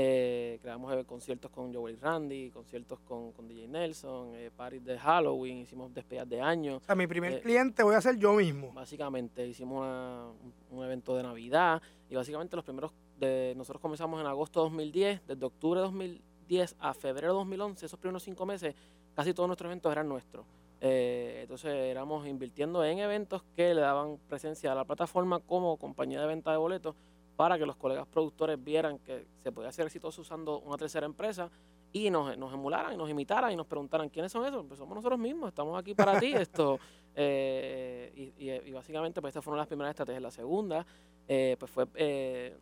eh, 0.00 0.60
creamos 0.62 0.92
eh, 0.94 1.04
conciertos 1.04 1.50
con 1.50 1.74
Joey 1.74 1.96
Randy, 1.96 2.50
conciertos 2.50 3.00
con, 3.00 3.32
con 3.32 3.48
DJ 3.48 3.66
Nelson, 3.66 4.32
eh, 4.36 4.48
parties 4.56 4.84
de 4.84 4.96
Halloween, 4.96 5.58
hicimos 5.58 5.92
despedidas 5.92 6.28
de 6.28 6.40
año. 6.40 6.76
O 6.76 6.80
sea, 6.84 6.94
mi 6.94 7.08
primer 7.08 7.32
Eh, 7.32 7.40
cliente 7.40 7.82
voy 7.82 7.96
a 7.96 8.00
ser 8.00 8.16
yo 8.16 8.32
mismo. 8.34 8.72
Básicamente 8.72 9.44
hicimos 9.44 9.80
una- 9.80 10.28
un, 10.70 10.78
un 10.78 10.84
evento 10.84 11.16
de 11.16 11.24
Navidad 11.24 11.82
y 12.08 12.14
básicamente 12.14 12.54
los 12.54 12.64
primeros, 12.64 12.92
de, 13.18 13.54
nosotros 13.56 13.80
comenzamos 13.82 14.20
en 14.20 14.28
agosto 14.28 14.60
de 14.60 14.64
2010, 14.70 15.26
desde 15.26 15.44
octubre 15.44 15.80
de 15.80 15.86
2010 15.86 16.76
a 16.78 16.94
febrero 16.94 17.32
de 17.32 17.38
2011, 17.38 17.86
esos 17.86 17.98
primeros 17.98 18.22
cinco 18.22 18.46
meses, 18.46 18.76
casi 19.16 19.34
todos 19.34 19.48
nuestros 19.48 19.66
eventos 19.68 19.90
eran 19.90 20.08
nuestros. 20.08 20.46
Eh, 20.80 21.40
entonces 21.42 21.72
éramos 21.74 22.24
invirtiendo 22.28 22.84
en 22.84 23.00
eventos 23.00 23.42
que 23.56 23.74
le 23.74 23.80
daban 23.80 24.16
presencia 24.28 24.70
a 24.70 24.76
la 24.76 24.84
plataforma 24.84 25.40
como 25.40 25.76
compañía 25.76 26.20
de 26.20 26.28
venta 26.28 26.52
de 26.52 26.56
boletos 26.56 26.94
para 27.38 27.56
que 27.56 27.64
los 27.64 27.76
colegas 27.76 28.04
productores 28.08 28.58
vieran 28.62 28.98
que 28.98 29.24
se 29.44 29.52
podía 29.52 29.70
ser 29.70 29.86
exitoso 29.86 30.22
usando 30.22 30.58
una 30.58 30.76
tercera 30.76 31.06
empresa 31.06 31.48
y 31.92 32.10
nos, 32.10 32.36
nos 32.36 32.52
emularan 32.52 32.94
y 32.94 32.96
nos 32.96 33.08
imitaran 33.08 33.52
y 33.52 33.56
nos 33.56 33.68
preguntaran 33.68 34.08
quiénes 34.08 34.32
son 34.32 34.44
esos. 34.44 34.64
Pues 34.66 34.76
somos 34.76 34.96
nosotros 34.96 35.20
mismos, 35.20 35.50
estamos 35.50 35.78
aquí 35.78 35.94
para 35.94 36.18
ti. 36.18 36.32
Esto, 36.34 36.80
eh, 37.14 38.12
y, 38.36 38.44
y- 38.44 38.50
y 38.68 38.72
básicamente, 38.72 39.20
pues 39.20 39.30
esta 39.30 39.40
fue 39.40 39.52
una 39.52 39.58
de 39.58 39.62
las 39.62 39.68
primeras 39.68 39.90
estrategias. 39.90 40.20
La 40.20 40.32
segunda, 40.32 40.84
eh, 41.28 41.54
pues 41.60 41.70
fue 41.70 41.86
eh, 41.94 42.56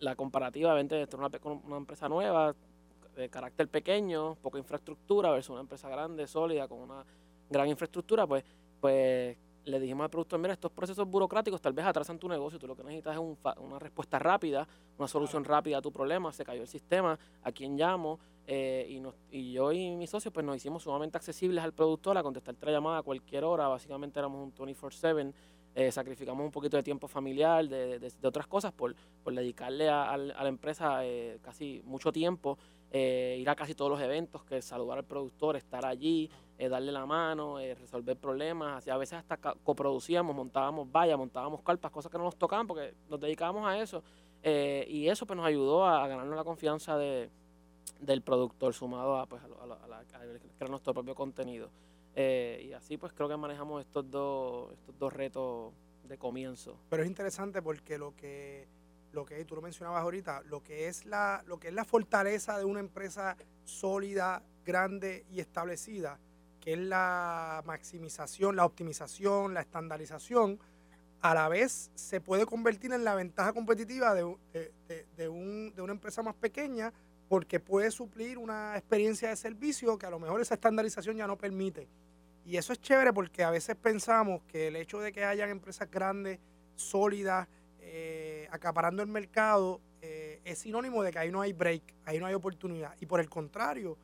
la 0.00 0.16
comparativa 0.16 0.74
de 0.74 1.06
una, 1.14 1.30
una 1.64 1.76
empresa 1.76 2.08
nueva, 2.08 2.52
de 3.14 3.28
carácter 3.28 3.68
pequeño, 3.68 4.34
poca 4.42 4.58
infraestructura, 4.58 5.30
versus 5.30 5.50
una 5.50 5.60
empresa 5.60 5.88
grande, 5.88 6.26
sólida, 6.26 6.66
con 6.66 6.80
una 6.80 7.04
gran 7.48 7.68
infraestructura, 7.68 8.26
pues, 8.26 8.42
pues 8.80 9.36
le 9.64 9.78
dijimos 9.80 10.04
al 10.04 10.10
productor, 10.10 10.38
mira, 10.40 10.52
estos 10.54 10.72
procesos 10.72 11.06
burocráticos 11.08 11.60
tal 11.60 11.72
vez 11.72 11.84
atrasan 11.84 12.18
tu 12.18 12.28
negocio, 12.28 12.58
tú 12.58 12.66
lo 12.66 12.74
que 12.76 12.82
necesitas 12.82 13.14
es 13.14 13.20
un 13.20 13.36
una 13.58 13.78
respuesta 13.78 14.18
rápida, 14.18 14.66
una 14.98 15.06
solución 15.08 15.44
rápida 15.44 15.78
a 15.78 15.82
tu 15.82 15.92
problema, 15.92 16.32
se 16.32 16.44
cayó 16.44 16.62
el 16.62 16.68
sistema, 16.68 17.18
a 17.42 17.52
quién 17.52 17.76
llamo, 17.76 18.18
eh, 18.46 18.86
y, 18.88 19.00
nos- 19.00 19.14
y 19.30 19.52
yo 19.52 19.70
y 19.72 19.94
mis 19.96 20.10
socios 20.10 20.32
pues 20.32 20.44
nos 20.44 20.56
hicimos 20.56 20.82
sumamente 20.82 21.16
accesibles 21.18 21.62
al 21.62 21.72
productor 21.72 22.16
a 22.18 22.22
contestarte 22.22 22.66
la 22.66 22.72
llamada 22.72 22.98
a 22.98 23.02
cualquier 23.02 23.44
hora, 23.44 23.68
básicamente 23.68 24.18
éramos 24.18 24.42
un 24.42 24.52
24/7, 24.52 25.32
eh, 25.74 25.92
sacrificamos 25.92 26.44
un 26.44 26.50
poquito 26.50 26.76
de 26.76 26.82
tiempo 26.82 27.06
familiar, 27.06 27.68
de, 27.68 27.98
de- 28.00 28.10
de 28.10 28.28
otras 28.28 28.46
cosas 28.46 28.72
por, 28.72 28.94
por 29.22 29.34
dedicarle 29.34 29.88
a, 29.88 30.10
a 30.12 30.16
la 30.16 30.48
empresa 30.48 31.04
eh, 31.04 31.38
casi 31.42 31.80
mucho 31.84 32.10
tiempo, 32.12 32.58
eh, 32.90 33.36
ir 33.40 33.48
a 33.48 33.54
casi 33.54 33.74
todos 33.74 33.90
los 33.90 34.00
eventos, 34.00 34.44
que 34.44 34.60
saludar 34.62 34.98
al 34.98 35.04
productor, 35.04 35.56
estar 35.56 35.84
allí, 35.86 36.30
eh, 36.58 36.68
darle 36.68 36.92
la 36.92 37.06
mano, 37.06 37.58
eh, 37.58 37.74
resolver 37.74 38.16
problemas, 38.16 38.78
así, 38.78 38.90
a 38.90 38.96
veces 38.96 39.18
hasta 39.18 39.36
coproducíamos, 39.36 40.34
montábamos 40.34 40.90
vallas, 40.90 41.16
montábamos 41.16 41.62
carpas, 41.62 41.90
cosas 41.90 42.10
que 42.10 42.18
no 42.18 42.24
nos 42.24 42.36
tocaban 42.36 42.66
porque 42.66 42.94
nos 43.08 43.20
dedicábamos 43.20 43.66
a 43.66 43.80
eso, 43.80 44.02
eh, 44.42 44.86
y 44.88 45.08
eso 45.08 45.26
pues 45.26 45.36
nos 45.36 45.46
ayudó 45.46 45.84
a, 45.84 46.04
a 46.04 46.08
ganarnos 46.08 46.36
la 46.36 46.44
confianza 46.44 46.96
de, 46.96 47.30
del 48.00 48.22
productor 48.22 48.74
sumado 48.74 49.16
a, 49.16 49.26
pues, 49.26 49.42
a, 49.42 49.46
a 49.46 50.02
crear 50.56 50.70
nuestro 50.70 50.94
propio 50.94 51.14
contenido. 51.14 51.70
Eh, 52.14 52.66
y 52.68 52.72
así 52.72 52.96
pues 52.96 53.12
creo 53.12 53.28
que 53.28 53.36
manejamos 53.36 53.80
estos 53.80 54.10
dos, 54.10 54.72
estos 54.72 54.98
dos 54.98 55.12
retos 55.12 55.72
de 56.04 56.18
comienzo. 56.18 56.76
Pero 56.88 57.02
es 57.02 57.08
interesante 57.08 57.62
porque 57.62 57.98
lo 57.98 58.16
que, 58.16 58.66
lo 59.12 59.24
que 59.24 59.44
tú 59.44 59.54
lo 59.56 59.62
mencionabas 59.62 60.02
ahorita, 60.02 60.42
lo 60.42 60.62
que 60.62 60.88
es 60.88 61.04
la, 61.04 61.42
lo 61.46 61.58
que 61.58 61.68
es 61.68 61.74
la 61.74 61.84
fortaleza 61.84 62.58
de 62.58 62.64
una 62.64 62.80
empresa 62.80 63.36
sólida, 63.64 64.42
grande 64.64 65.24
y 65.30 65.40
establecida, 65.40 66.18
que 66.60 66.74
es 66.74 66.78
la 66.78 67.62
maximización, 67.66 68.56
la 68.56 68.64
optimización, 68.64 69.54
la 69.54 69.60
estandarización, 69.62 70.58
a 71.22 71.34
la 71.34 71.48
vez 71.48 71.90
se 71.94 72.20
puede 72.20 72.46
convertir 72.46 72.92
en 72.92 73.04
la 73.04 73.14
ventaja 73.14 73.52
competitiva 73.52 74.14
de, 74.14 74.36
de- 75.16 75.28
un- 75.28 75.72
de 75.74 75.82
una 75.82 75.92
empresa 75.92 76.22
más 76.22 76.34
pequeña 76.34 76.92
porque 77.28 77.60
puede 77.60 77.90
suplir 77.90 78.38
una 78.38 78.76
experiencia 78.76 79.28
de 79.28 79.36
servicio 79.36 79.96
que 79.98 80.06
a 80.06 80.10
lo 80.10 80.18
mejor 80.18 80.40
esa 80.40 80.54
estandarización 80.54 81.16
ya 81.16 81.26
no 81.26 81.36
permite. 81.36 81.88
Y 82.44 82.56
eso 82.56 82.72
es 82.72 82.80
chévere 82.80 83.12
porque 83.12 83.44
a 83.44 83.50
veces 83.50 83.76
pensamos 83.76 84.42
que 84.48 84.68
el 84.68 84.76
hecho 84.76 84.98
de 84.98 85.12
que 85.12 85.24
hayan 85.24 85.50
empresas 85.50 85.88
grandes, 85.90 86.40
sólidas, 86.74 87.46
eh, 87.80 88.19
acaparando 88.50 89.02
el 89.02 89.08
mercado, 89.08 89.80
eh, 90.02 90.40
es 90.44 90.58
sinónimo 90.60 91.02
de 91.02 91.12
que 91.12 91.18
ahí 91.18 91.30
no 91.30 91.40
hay 91.40 91.52
break, 91.52 91.82
ahí 92.04 92.18
no 92.18 92.26
hay 92.26 92.34
oportunidad. 92.34 92.94
Y 93.00 93.06
por 93.06 93.20
el 93.20 93.28
contrario, 93.28 93.96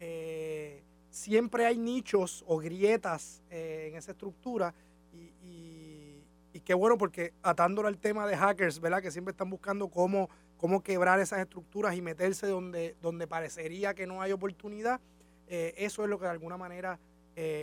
eh, 0.00 0.82
siempre 1.10 1.66
hay 1.66 1.78
nichos 1.78 2.44
o 2.46 2.58
grietas 2.58 3.42
eh, 3.50 3.88
en 3.90 3.96
esa 3.96 4.12
estructura 4.12 4.74
y, 5.12 5.32
y- 5.42 6.60
qué 6.64 6.74
bueno 6.74 6.98
porque 6.98 7.32
atándolo 7.42 7.88
al 7.88 7.96
tema 7.98 8.26
de 8.26 8.36
hackers, 8.36 8.78
¿verdad? 8.80 9.00
Que 9.00 9.10
siempre 9.10 9.30
están 9.30 9.48
buscando 9.48 9.88
cómo, 9.88 10.28
cómo 10.58 10.82
quebrar 10.82 11.18
esas 11.18 11.38
estructuras 11.38 11.96
y 11.96 12.02
meterse 12.02 12.46
donde, 12.46 12.94
donde 13.00 13.26
parecería 13.26 13.94
que 13.94 14.06
no 14.06 14.20
hay 14.20 14.32
oportunidad, 14.32 15.00
eh, 15.46 15.72
eso 15.78 16.02
es 16.02 16.10
lo 16.10 16.18
que 16.18 16.24
de 16.24 16.32
alguna 16.32 16.58
manera 16.58 16.98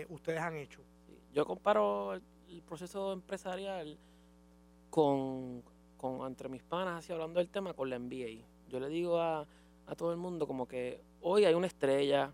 ustedes 0.10 0.40
han 0.40 0.56
hecho. 0.56 0.82
Yo 1.34 1.46
comparo 1.46 2.14
el 2.14 2.62
proceso 2.66 3.12
empresarial 3.14 4.00
con, 4.90 5.62
con, 6.06 6.28
entre 6.28 6.50
mis 6.50 6.64
panas, 6.64 7.00
así 7.00 7.12
hablando 7.12 7.40
del 7.40 7.50
tema, 7.50 7.74
con 7.74 7.90
la 7.90 7.98
NBA. 7.98 8.46
Yo 8.70 8.80
le 8.80 8.90
digo 8.90 9.20
a, 9.20 9.48
a 9.88 9.96
todo 9.96 10.12
el 10.12 10.18
mundo 10.18 10.48
como 10.48 10.68
que 10.68 11.02
hoy 11.22 11.46
hay 11.46 11.54
una 11.54 11.68
estrella, 11.68 12.32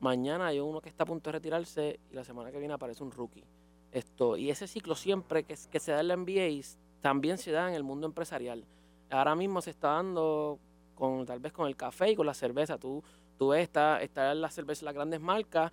mañana 0.00 0.46
hay 0.46 0.60
uno 0.60 0.80
que 0.80 0.88
está 0.88 1.04
a 1.04 1.06
punto 1.06 1.30
de 1.30 1.32
retirarse 1.32 2.00
y 2.10 2.14
la 2.14 2.24
semana 2.24 2.50
que 2.50 2.58
viene 2.58 2.74
aparece 2.74 3.02
un 3.02 3.10
rookie. 3.10 3.44
Esto, 3.92 4.36
y 4.36 4.50
ese 4.50 4.66
ciclo 4.66 4.94
siempre 4.94 5.44
que, 5.44 5.56
que 5.70 5.80
se 5.80 5.92
da 5.92 6.00
en 6.00 6.08
la 6.08 6.16
NBA 6.16 6.62
también 7.00 7.38
se 7.38 7.50
da 7.50 7.68
en 7.68 7.74
el 7.74 7.82
mundo 7.82 8.06
empresarial. 8.06 8.64
Ahora 9.10 9.34
mismo 9.34 9.60
se 9.60 9.70
está 9.70 9.88
dando 9.92 10.58
con 10.94 11.26
tal 11.26 11.40
vez 11.40 11.52
con 11.52 11.66
el 11.66 11.76
café 11.76 12.10
y 12.10 12.16
con 12.16 12.26
la 12.26 12.34
cerveza. 12.34 12.78
Tú, 12.78 13.02
tú 13.36 13.48
ves, 13.48 13.62
está, 13.62 14.00
está 14.02 14.34
la 14.34 14.50
cerveza, 14.50 14.84
las 14.84 14.94
grandes 14.94 15.20
marcas, 15.20 15.72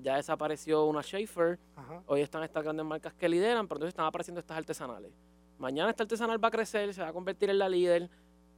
ya 0.00 0.16
desapareció 0.16 0.84
una 0.84 1.02
Schaefer, 1.02 1.58
hoy 2.06 2.20
están 2.20 2.42
estas 2.42 2.62
grandes 2.62 2.86
marcas 2.86 3.14
que 3.14 3.28
lideran, 3.28 3.66
pero 3.66 3.78
entonces 3.78 3.92
están 3.92 4.06
apareciendo 4.06 4.40
estas 4.40 4.58
artesanales. 4.58 5.12
Mañana 5.58 5.90
esta 5.90 6.02
artesanal 6.04 6.42
va 6.42 6.48
a 6.48 6.50
crecer, 6.50 6.92
se 6.94 7.02
va 7.02 7.08
a 7.08 7.12
convertir 7.12 7.50
en 7.50 7.58
la 7.58 7.68
líder, 7.68 8.10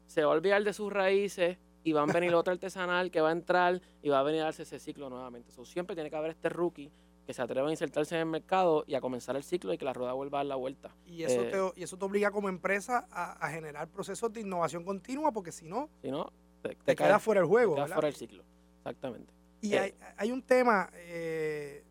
se 0.06 0.24
va 0.24 0.32
a 0.32 0.36
olvidar 0.36 0.62
de 0.64 0.72
sus 0.72 0.92
raíces 0.92 1.58
y 1.84 1.92
va 1.92 2.02
a 2.02 2.06
venir 2.06 2.34
otra 2.34 2.52
artesanal 2.52 3.10
que 3.10 3.20
va 3.20 3.28
a 3.28 3.32
entrar 3.32 3.80
y 4.02 4.08
va 4.08 4.20
a 4.20 4.22
venir 4.22 4.40
a 4.40 4.44
darse 4.44 4.62
ese 4.62 4.78
ciclo 4.78 5.08
nuevamente. 5.08 5.52
siempre 5.64 5.94
tiene 5.94 6.10
que 6.10 6.16
haber 6.16 6.30
este 6.32 6.48
rookie 6.48 6.90
que 7.26 7.34
se 7.34 7.42
atreva 7.42 7.68
a 7.68 7.70
insertarse 7.70 8.14
en 8.14 8.20
el 8.22 8.26
mercado 8.26 8.84
y 8.86 8.94
a 8.94 9.00
comenzar 9.00 9.36
el 9.36 9.42
ciclo 9.42 9.72
y 9.72 9.78
que 9.78 9.84
la 9.84 9.92
rueda 9.92 10.12
vuelva 10.12 10.38
a 10.38 10.40
dar 10.40 10.46
la 10.46 10.56
vuelta. 10.56 10.94
Y 11.06 11.24
eso, 11.24 11.42
eh, 11.42 11.50
te, 11.50 11.80
y 11.80 11.82
eso 11.82 11.98
te 11.98 12.04
obliga 12.04 12.30
como 12.30 12.48
empresa 12.48 13.06
a, 13.10 13.48
generar 13.50 13.88
procesos 13.88 14.32
de 14.32 14.40
innovación 14.40 14.84
continua 14.84 15.32
porque 15.32 15.50
si 15.50 15.66
no, 15.66 15.90
si 16.02 16.10
no 16.10 16.32
te, 16.62 16.96
quedas 16.96 17.22
fuera 17.22 17.40
del 17.40 17.48
juego. 17.48 17.74
Te 17.74 17.82
quedas 17.82 17.92
fuera 17.92 18.06
del 18.06 18.14
ciclo, 18.14 18.44
exactamente. 18.78 19.32
Y 19.60 19.74
eh, 19.74 19.94
hay, 20.16 20.30
un 20.30 20.42
tema, 20.42 20.88
eh, 20.94 21.84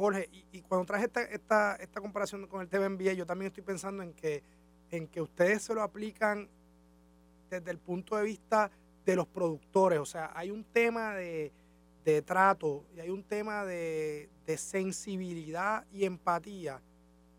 Jorge, 0.00 0.30
y, 0.50 0.62
cuando 0.62 0.86
traje 0.86 1.04
esta, 1.04 1.22
esta, 1.22 1.76
esta 1.76 2.00
comparación 2.00 2.46
con 2.46 2.62
el 2.62 2.68
TVNBA, 2.68 3.12
yo 3.12 3.26
también 3.26 3.48
estoy 3.48 3.62
pensando 3.62 4.02
en 4.02 4.14
que, 4.14 4.42
en 4.90 5.06
que 5.06 5.20
ustedes 5.20 5.62
se 5.62 5.74
lo 5.74 5.82
aplican 5.82 6.48
desde 7.50 7.70
el 7.70 7.78
punto 7.78 8.16
de 8.16 8.24
vista 8.24 8.70
de 9.04 9.16
los 9.16 9.26
productores. 9.26 9.98
O 9.98 10.06
sea, 10.06 10.32
hay 10.34 10.50
un 10.50 10.64
tema 10.64 11.14
de, 11.14 11.52
trato 12.24 12.86
y 12.96 13.00
hay 13.00 13.10
un 13.10 13.22
tema 13.22 13.64
de, 13.64 14.30
sensibilidad 14.56 15.84
y 15.92 16.04
empatía. 16.06 16.80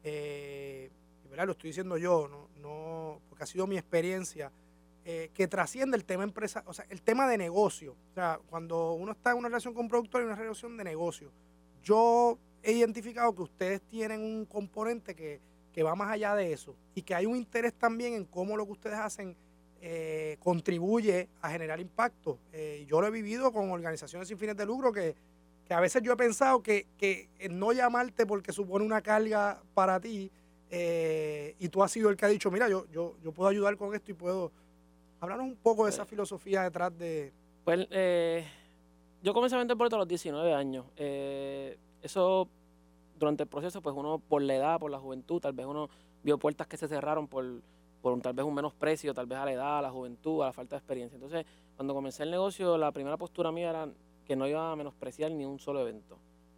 Eh, 0.04 0.91
¿verdad? 1.30 1.47
Lo 1.47 1.52
estoy 1.54 1.71
diciendo 1.71 1.97
yo, 1.97 2.28
no, 2.28 2.47
no, 2.62 3.21
porque 3.28 3.43
ha 3.43 3.47
sido 3.47 3.65
mi 3.65 3.78
experiencia, 3.78 4.52
eh, 5.04 5.32
que 5.34 5.47
trasciende 5.47 5.97
el 5.97 6.06
tema 6.06 6.24
empresa, 6.24 6.63
o 6.67 6.74
sea, 6.74 6.86
el 6.89 7.02
tema 7.02 7.28
de 7.28 7.39
negocio. 7.39 7.95
O 8.12 8.13
sea, 8.13 8.39
cuando 8.50 8.93
uno 8.93 9.13
está 9.13 9.32
en 9.32 9.38
una 9.38 9.47
relación 9.47 9.74
con 9.74 9.86
un 9.86 9.89
productor, 9.89 10.21
hay 10.21 10.28
una 10.28 10.36
relación 10.36 10.78
de 10.78 10.84
negocio. 10.84 11.32
Yo 11.84 12.38
he 12.63 12.74
identificado 12.74 13.34
que 13.34 13.41
ustedes 13.43 13.82
tienen 13.82 14.21
un 14.21 14.45
componente 14.45 15.15
que, 15.15 15.39
que 15.74 15.84
va 15.84 15.95
más 15.95 16.12
allá 16.12 16.36
de 16.36 16.54
eso 16.54 16.76
y 16.95 17.02
que 17.02 17.15
hay 17.15 17.26
un 17.26 17.36
interés 17.36 17.74
también 17.74 18.13
en 18.13 18.26
cómo 18.26 18.58
lo 18.58 18.65
que 18.65 18.74
ustedes 18.74 18.97
hacen 18.97 19.36
eh, 19.84 20.38
contribuye 20.39 21.28
a 21.41 21.50
generar 21.50 21.80
impacto. 21.80 22.38
Eh, 22.54 22.86
yo 22.88 23.02
lo 23.02 23.08
he 23.08 23.12
vivido 23.12 23.52
con 23.52 23.71
organizaciones 23.71 24.28
sin 24.28 24.38
fines 24.38 24.56
de 24.56 24.65
lucro 24.65 24.91
que, 24.91 25.15
a 25.69 25.80
veces 25.80 26.04
yo 26.04 26.12
he 26.12 26.17
pensado 26.17 26.62
que, 26.62 26.86
que 26.97 27.30
no 27.50 27.71
llamarte 27.71 28.26
porque 28.26 28.52
supone 28.52 28.84
una 28.84 29.02
carga 29.02 29.63
para 29.74 30.02
ti 30.02 30.30
eh, 30.69 31.56
y 31.60 31.69
tú 31.69 31.82
has 31.82 31.91
sido 31.93 32.10
el 32.10 32.17
que 32.17 32.26
ha 32.26 32.28
dicho, 32.28 32.52
mira, 32.52 32.67
yo, 32.67 32.86
yo, 32.91 33.15
yo 33.24 33.32
puedo 33.32 33.50
ayudar 33.50 33.78
con 33.78 33.95
esto 33.95 34.12
y 34.12 34.13
puedo... 34.13 34.52
Hablarnos 35.21 35.47
un 35.47 35.56
poco 35.56 35.86
de 35.86 35.91
esa 35.91 36.04
filosofía 36.04 36.63
detrás 36.63 36.97
de... 36.97 37.32
Pues 37.63 37.88
yo 39.24 39.34
comencé 39.34 39.56
a 39.56 39.60
vender 39.60 39.78
por 39.78 39.93
a 39.93 39.97
los 39.97 40.08
19 40.08 40.54
años. 40.54 40.86
Eso 42.02 42.48
durante 43.18 43.44
el 43.44 43.50
proceso, 43.50 43.82
pues 43.82 43.96
uno 43.96 44.20
por 44.20 44.42
la 44.42 44.56
edad, 44.56 44.80
por 44.80 44.92
la 44.92 45.00
juventud, 45.00 45.40
tal 45.40 45.54
vez 45.54 45.66
uno 45.66 45.90
vio 46.24 46.38
puertas 46.38 46.68
que 46.68 46.78
se 46.78 46.88
cerraron 46.88 47.28
por 47.28 47.62
por 48.02 48.20
tal 48.22 48.34
vez 48.34 48.46
un 48.46 48.54
menosprecio, 48.54 49.14
tal 49.14 49.28
vez 49.28 49.38
a 49.38 49.46
la 49.46 49.54
edad, 49.54 49.78
a 49.78 49.82
la 49.82 49.92
juventud, 49.92 50.42
a 50.42 50.48
la 50.48 50.54
falta 50.54 50.76
de 50.76 50.80
experiencia. 50.80 51.16
Entonces, 51.16 51.46
cuando 51.76 51.94
comencé 51.94 52.24
el 52.24 52.32
negocio, 52.32 52.78
la 52.78 52.92
primera 52.92 53.18
postura 53.18 53.52
mía 53.52 53.70
era 53.70 53.90
que 54.26 54.36
no 54.36 54.48
iba 54.48 54.72
a 54.72 54.76
menospreciar 54.76 55.32
ni 55.32 55.46
un 55.46 55.60
solo 55.60 55.82
evento. 55.82 56.18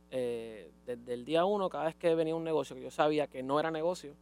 Eh, 0.09 0.71
desde 0.85 1.13
el 1.13 1.25
día 1.25 1.45
uno, 1.45 1.69
cada 1.69 1.85
vez 1.85 1.95
que 1.95 2.13
venía 2.15 2.35
un 2.35 2.43
negocio 2.43 2.75
que 2.75 2.81
yo 2.81 2.91
sabía 2.91 3.27
que 3.27 3.43
no 3.43 3.59
era 3.59 3.71
negocio, 3.71 4.15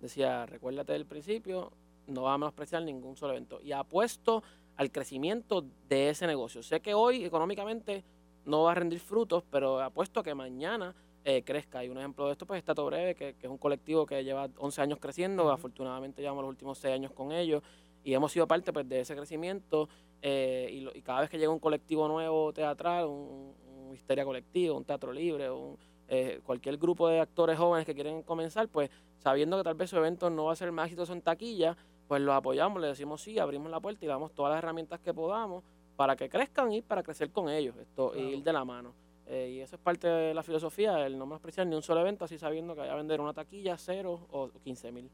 decía, 0.00 0.46
recuérdate 0.46 0.92
del 0.92 1.06
principio, 1.06 1.72
no 2.06 2.22
va 2.22 2.34
a 2.34 2.38
menospreciar 2.38 2.82
ningún 2.82 3.16
solo 3.16 3.32
evento. 3.32 3.60
Y 3.60 3.72
apuesto 3.72 4.42
al 4.76 4.92
crecimiento 4.92 5.64
de 5.88 6.10
ese 6.10 6.26
negocio. 6.26 6.62
Sé 6.62 6.80
que 6.80 6.94
hoy 6.94 7.24
económicamente 7.24 8.04
no 8.48 8.62
va 8.64 8.72
a 8.72 8.74
rendir 8.74 9.00
frutos, 9.00 9.44
pero 9.50 9.80
apuesto 9.80 10.20
a 10.20 10.22
que 10.22 10.34
mañana 10.34 10.94
eh, 11.24 11.42
crezca. 11.44 11.84
Y 11.84 11.88
un 11.88 11.98
ejemplo 11.98 12.26
de 12.26 12.32
esto 12.32 12.46
pues 12.46 12.58
está 12.58 12.74
Todo 12.74 12.86
Breve, 12.86 13.14
que, 13.14 13.36
es 13.40 13.48
un 13.48 13.58
colectivo 13.58 14.06
que 14.06 14.24
lleva 14.24 14.48
11 14.56 14.82
años 14.82 14.98
creciendo, 14.98 15.50
afortunadamente 15.50 16.22
llevamos 16.22 16.42
los 16.42 16.50
últimos 16.50 16.78
6 16.78 16.94
años 16.94 17.12
con 17.12 17.32
ellos 17.32 17.62
y 18.02 18.14
hemos 18.14 18.32
sido 18.32 18.48
parte 18.48 18.72
pues, 18.72 18.88
de 18.88 19.00
ese 19.00 19.14
crecimiento 19.14 19.88
eh, 20.22 20.90
y, 20.94 21.02
cada 21.02 21.20
vez 21.20 21.30
que 21.30 21.38
llega 21.38 21.52
un 21.52 21.58
colectivo 21.58 22.08
nuevo 22.08 22.52
teatral, 22.52 23.06
un, 23.06 23.54
un 23.88 23.94
histeria 23.94 24.24
colectivo, 24.24 24.76
un 24.76 24.84
teatro 24.84 25.12
libre, 25.12 25.50
un, 25.50 25.76
eh, 26.10 26.40
cualquier 26.42 26.78
grupo 26.78 27.06
de 27.08 27.20
actores 27.20 27.58
jóvenes 27.58 27.84
que 27.84 27.94
quieren 27.94 28.22
comenzar, 28.22 28.68
pues 28.68 28.90
sabiendo 29.18 29.58
que 29.58 29.64
tal 29.64 29.74
vez 29.74 29.90
su 29.90 29.96
evento 29.96 30.30
no 30.30 30.46
va 30.46 30.54
a 30.54 30.56
ser 30.56 30.72
más 30.72 30.86
exitoso 30.86 31.12
en 31.12 31.20
taquilla, 31.20 31.76
pues 32.06 32.22
los 32.22 32.34
apoyamos, 32.34 32.80
le 32.80 32.88
decimos 32.88 33.20
sí, 33.20 33.38
abrimos 33.38 33.70
la 33.70 33.78
puerta 33.78 34.02
y 34.06 34.08
damos 34.08 34.32
todas 34.32 34.52
las 34.52 34.58
herramientas 34.62 35.00
que 35.00 35.12
podamos 35.12 35.64
para 35.98 36.14
que 36.14 36.28
crezcan 36.28 36.72
y 36.72 36.80
para 36.80 37.02
crecer 37.02 37.32
con 37.32 37.48
ellos, 37.48 37.76
esto, 37.76 38.16
ir 38.16 38.40
de 38.44 38.52
la 38.52 38.64
mano. 38.64 38.94
Eh, 39.26 39.54
y 39.54 39.60
eso 39.60 39.74
es 39.74 39.82
parte 39.82 40.06
de 40.06 40.32
la 40.32 40.44
filosofía, 40.44 41.04
el 41.04 41.18
no 41.18 41.26
menospreciar 41.26 41.66
ni 41.66 41.74
un 41.74 41.82
solo 41.82 42.02
evento, 42.02 42.24
así 42.24 42.38
sabiendo 42.38 42.74
que 42.74 42.82
vaya 42.82 42.92
a 42.92 42.96
vender 42.96 43.20
una 43.20 43.34
taquilla, 43.34 43.76
cero 43.76 44.28
o 44.30 44.48
15 44.62 44.92
mil. 44.92 45.10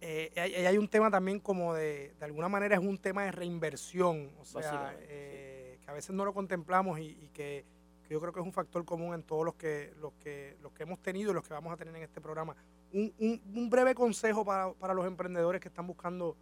Eh, 0.00 0.32
hay, 0.66 0.78
un 0.78 0.88
tema 0.88 1.10
también 1.10 1.40
como 1.40 1.74
de, 1.74 2.14
de 2.18 2.24
alguna 2.24 2.48
manera 2.48 2.76
es 2.76 2.80
un 2.80 2.96
tema 2.96 3.24
de 3.24 3.32
reinversión, 3.32 4.30
o 4.40 4.46
sea, 4.46 4.96
eh, 4.98 5.78
que 5.84 5.90
a 5.90 5.92
veces 5.92 6.16
no 6.16 6.24
lo 6.24 6.32
contemplamos 6.32 6.98
y, 6.98 7.28
que, 7.34 7.66
yo 8.08 8.18
creo 8.18 8.32
que 8.32 8.40
es 8.40 8.46
un 8.46 8.54
factor 8.54 8.82
común 8.86 9.12
en 9.12 9.24
todos 9.24 9.44
los 9.44 9.56
que, 9.56 9.92
los 10.00 10.14
que, 10.14 10.56
los 10.62 10.72
que 10.72 10.84
hemos 10.84 11.00
tenido 11.00 11.32
y 11.32 11.34
los 11.34 11.44
que 11.44 11.52
vamos 11.52 11.70
a 11.70 11.76
tener 11.76 11.94
en 11.94 12.02
este 12.02 12.22
programa. 12.22 12.56
Un, 12.94 13.12
un, 13.54 13.68
breve 13.68 13.94
consejo 13.94 14.42
para, 14.42 14.72
para 14.72 14.94
los 14.94 15.06
emprendedores 15.06 15.60
que 15.60 15.68
están 15.68 15.86
buscando 15.86 16.34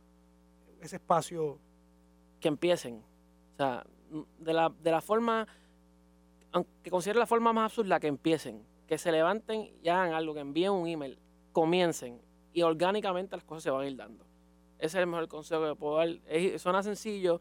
ese 0.81 0.97
espacio. 0.97 1.59
Que 2.38 2.49
empiecen, 2.49 3.03
o 3.55 3.57
sea, 3.57 3.87
de 4.38 4.53
la, 4.53 4.69
de 4.69 4.90
la 4.90 5.01
forma 5.01 5.47
aunque 6.55 6.88
considere 6.88 7.19
la 7.19 7.27
forma 7.27 7.53
más 7.53 7.73
absurda, 7.73 7.99
que 7.99 8.07
empiecen, 8.07 8.64
que 8.87 8.97
se 8.97 9.11
levanten 9.11 9.73
y 9.83 9.88
hagan 9.88 10.14
algo, 10.14 10.35
que 10.35 10.40
envíen 10.40 10.71
un 10.71 10.87
email, 10.87 11.19
comiencen 11.53 12.23
y 12.53 12.62
orgánicamente 12.62 13.37
las 13.37 13.45
cosas 13.45 13.64
se 13.64 13.71
van 13.71 13.83
a 13.83 13.87
ir 13.88 13.97
dando. 13.97 14.25
Ese 14.79 14.99
es 14.99 15.03
el 15.03 15.09
mejor 15.09 15.27
consejo 15.27 15.69
que 15.69 15.75
puedo 15.75 15.97
dar. 15.97 16.09
suena 16.61 16.81
sencillo, 16.85 17.40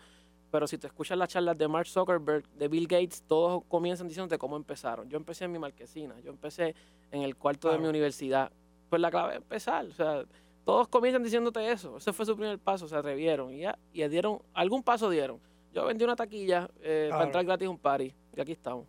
pero 0.50 0.66
si 0.66 0.80
te 0.80 0.88
escuchas 0.88 1.16
las 1.16 1.30
charlas 1.30 1.56
de 1.60 1.68
Mark 1.68 1.88
Zuckerberg, 1.88 2.50
de 2.54 2.68
Bill 2.68 2.88
Gates, 2.88 3.24
todos 3.28 3.64
comienzan 3.68 4.08
diciéndote 4.08 4.40
cómo 4.40 4.56
empezaron. 4.56 5.08
Yo 5.10 5.18
empecé 5.18 5.46
en 5.46 5.52
mi 5.52 5.60
marquesina, 5.60 6.20
yo 6.20 6.32
empecé 6.32 6.74
en 7.12 7.22
el 7.22 7.36
cuarto 7.36 7.72
de 7.72 7.78
mi 7.78 7.88
universidad. 7.88 8.52
Pues 8.90 9.00
la 9.00 9.12
clave 9.12 9.34
es 9.34 9.38
empezar. 9.38 9.86
O 9.86 9.92
sea, 9.92 10.24
todos 10.66 10.88
comienzan 10.88 11.22
diciéndote 11.22 11.72
eso. 11.72 11.98
Ese 11.98 12.14
fue 12.14 12.26
su 12.26 12.36
primer 12.36 12.58
paso, 12.58 12.88
se 12.88 12.96
atrevieron 12.96 13.54
y 13.54 13.60
ya, 13.60 13.78
y 13.92 14.08
dieron, 14.08 14.42
algún 14.56 14.82
paso 14.82 15.08
dieron. 15.12 15.40
Yo 15.74 15.86
vendí 15.86 16.04
una 16.04 16.16
taquilla 16.16 16.70
eh, 16.82 17.08
para 17.12 17.26
entrar 17.26 17.44
gratis 17.46 17.68
a 17.68 17.72
un 17.72 17.80
party 17.80 18.14
y 18.36 18.42
aquí 18.42 18.52
estamos. 18.52 18.88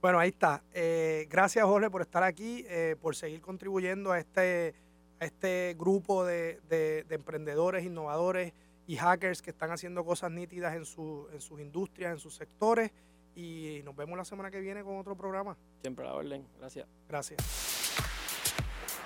Bueno, 0.00 0.18
ahí 0.18 0.28
está. 0.28 0.62
Eh, 0.74 1.26
gracias, 1.30 1.64
Jorge, 1.64 1.88
por 1.88 2.02
estar 2.02 2.22
aquí, 2.22 2.62
eh, 2.68 2.94
por 3.00 3.16
seguir 3.16 3.40
contribuyendo 3.40 4.12
a 4.12 4.18
este, 4.18 4.74
a 5.18 5.24
este 5.24 5.74
grupo 5.78 6.26
de, 6.26 7.06
emprendedores, 7.08 7.86
innovadores 7.86 8.52
y 8.86 8.96
hackers 8.96 9.40
que 9.40 9.48
están 9.48 9.70
haciendo 9.70 10.04
cosas 10.04 10.30
nítidas 10.30 10.76
en, 10.76 10.84
su, 10.84 11.26
en 11.32 11.40
sus 11.40 11.58
industrias, 11.58 12.12
en 12.12 12.18
sus 12.18 12.34
sectores. 12.34 12.90
Y 13.34 13.80
nos 13.84 13.96
vemos 13.96 14.18
la 14.18 14.26
semana 14.26 14.50
que 14.50 14.60
viene 14.60 14.84
con 14.84 14.98
otro 14.98 15.16
programa. 15.16 15.56
Siempre 15.80 16.04
a 16.04 16.08
la 16.08 16.14
orden. 16.16 16.46
Gracias. 16.58 16.86
Gracias. 17.08 17.40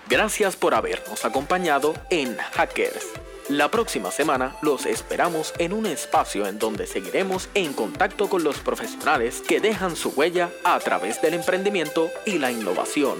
Gracias 0.08 0.56
por 0.56 0.74
habernos 0.74 1.24
acompañado 1.24 1.94
en 2.10 2.36
Hackers. 2.36 3.37
La 3.48 3.70
próxima 3.70 4.10
semana 4.10 4.54
los 4.60 4.84
esperamos 4.84 5.54
en 5.58 5.72
un 5.72 5.86
espacio 5.86 6.46
en 6.46 6.58
donde 6.58 6.86
seguiremos 6.86 7.48
en 7.54 7.72
contacto 7.72 8.28
con 8.28 8.44
los 8.44 8.58
profesionales 8.58 9.40
que 9.40 9.58
dejan 9.58 9.96
su 9.96 10.10
huella 10.10 10.50
a 10.64 10.78
través 10.80 11.22
del 11.22 11.32
emprendimiento 11.32 12.10
y 12.26 12.38
la 12.38 12.52
innovación. 12.52 13.16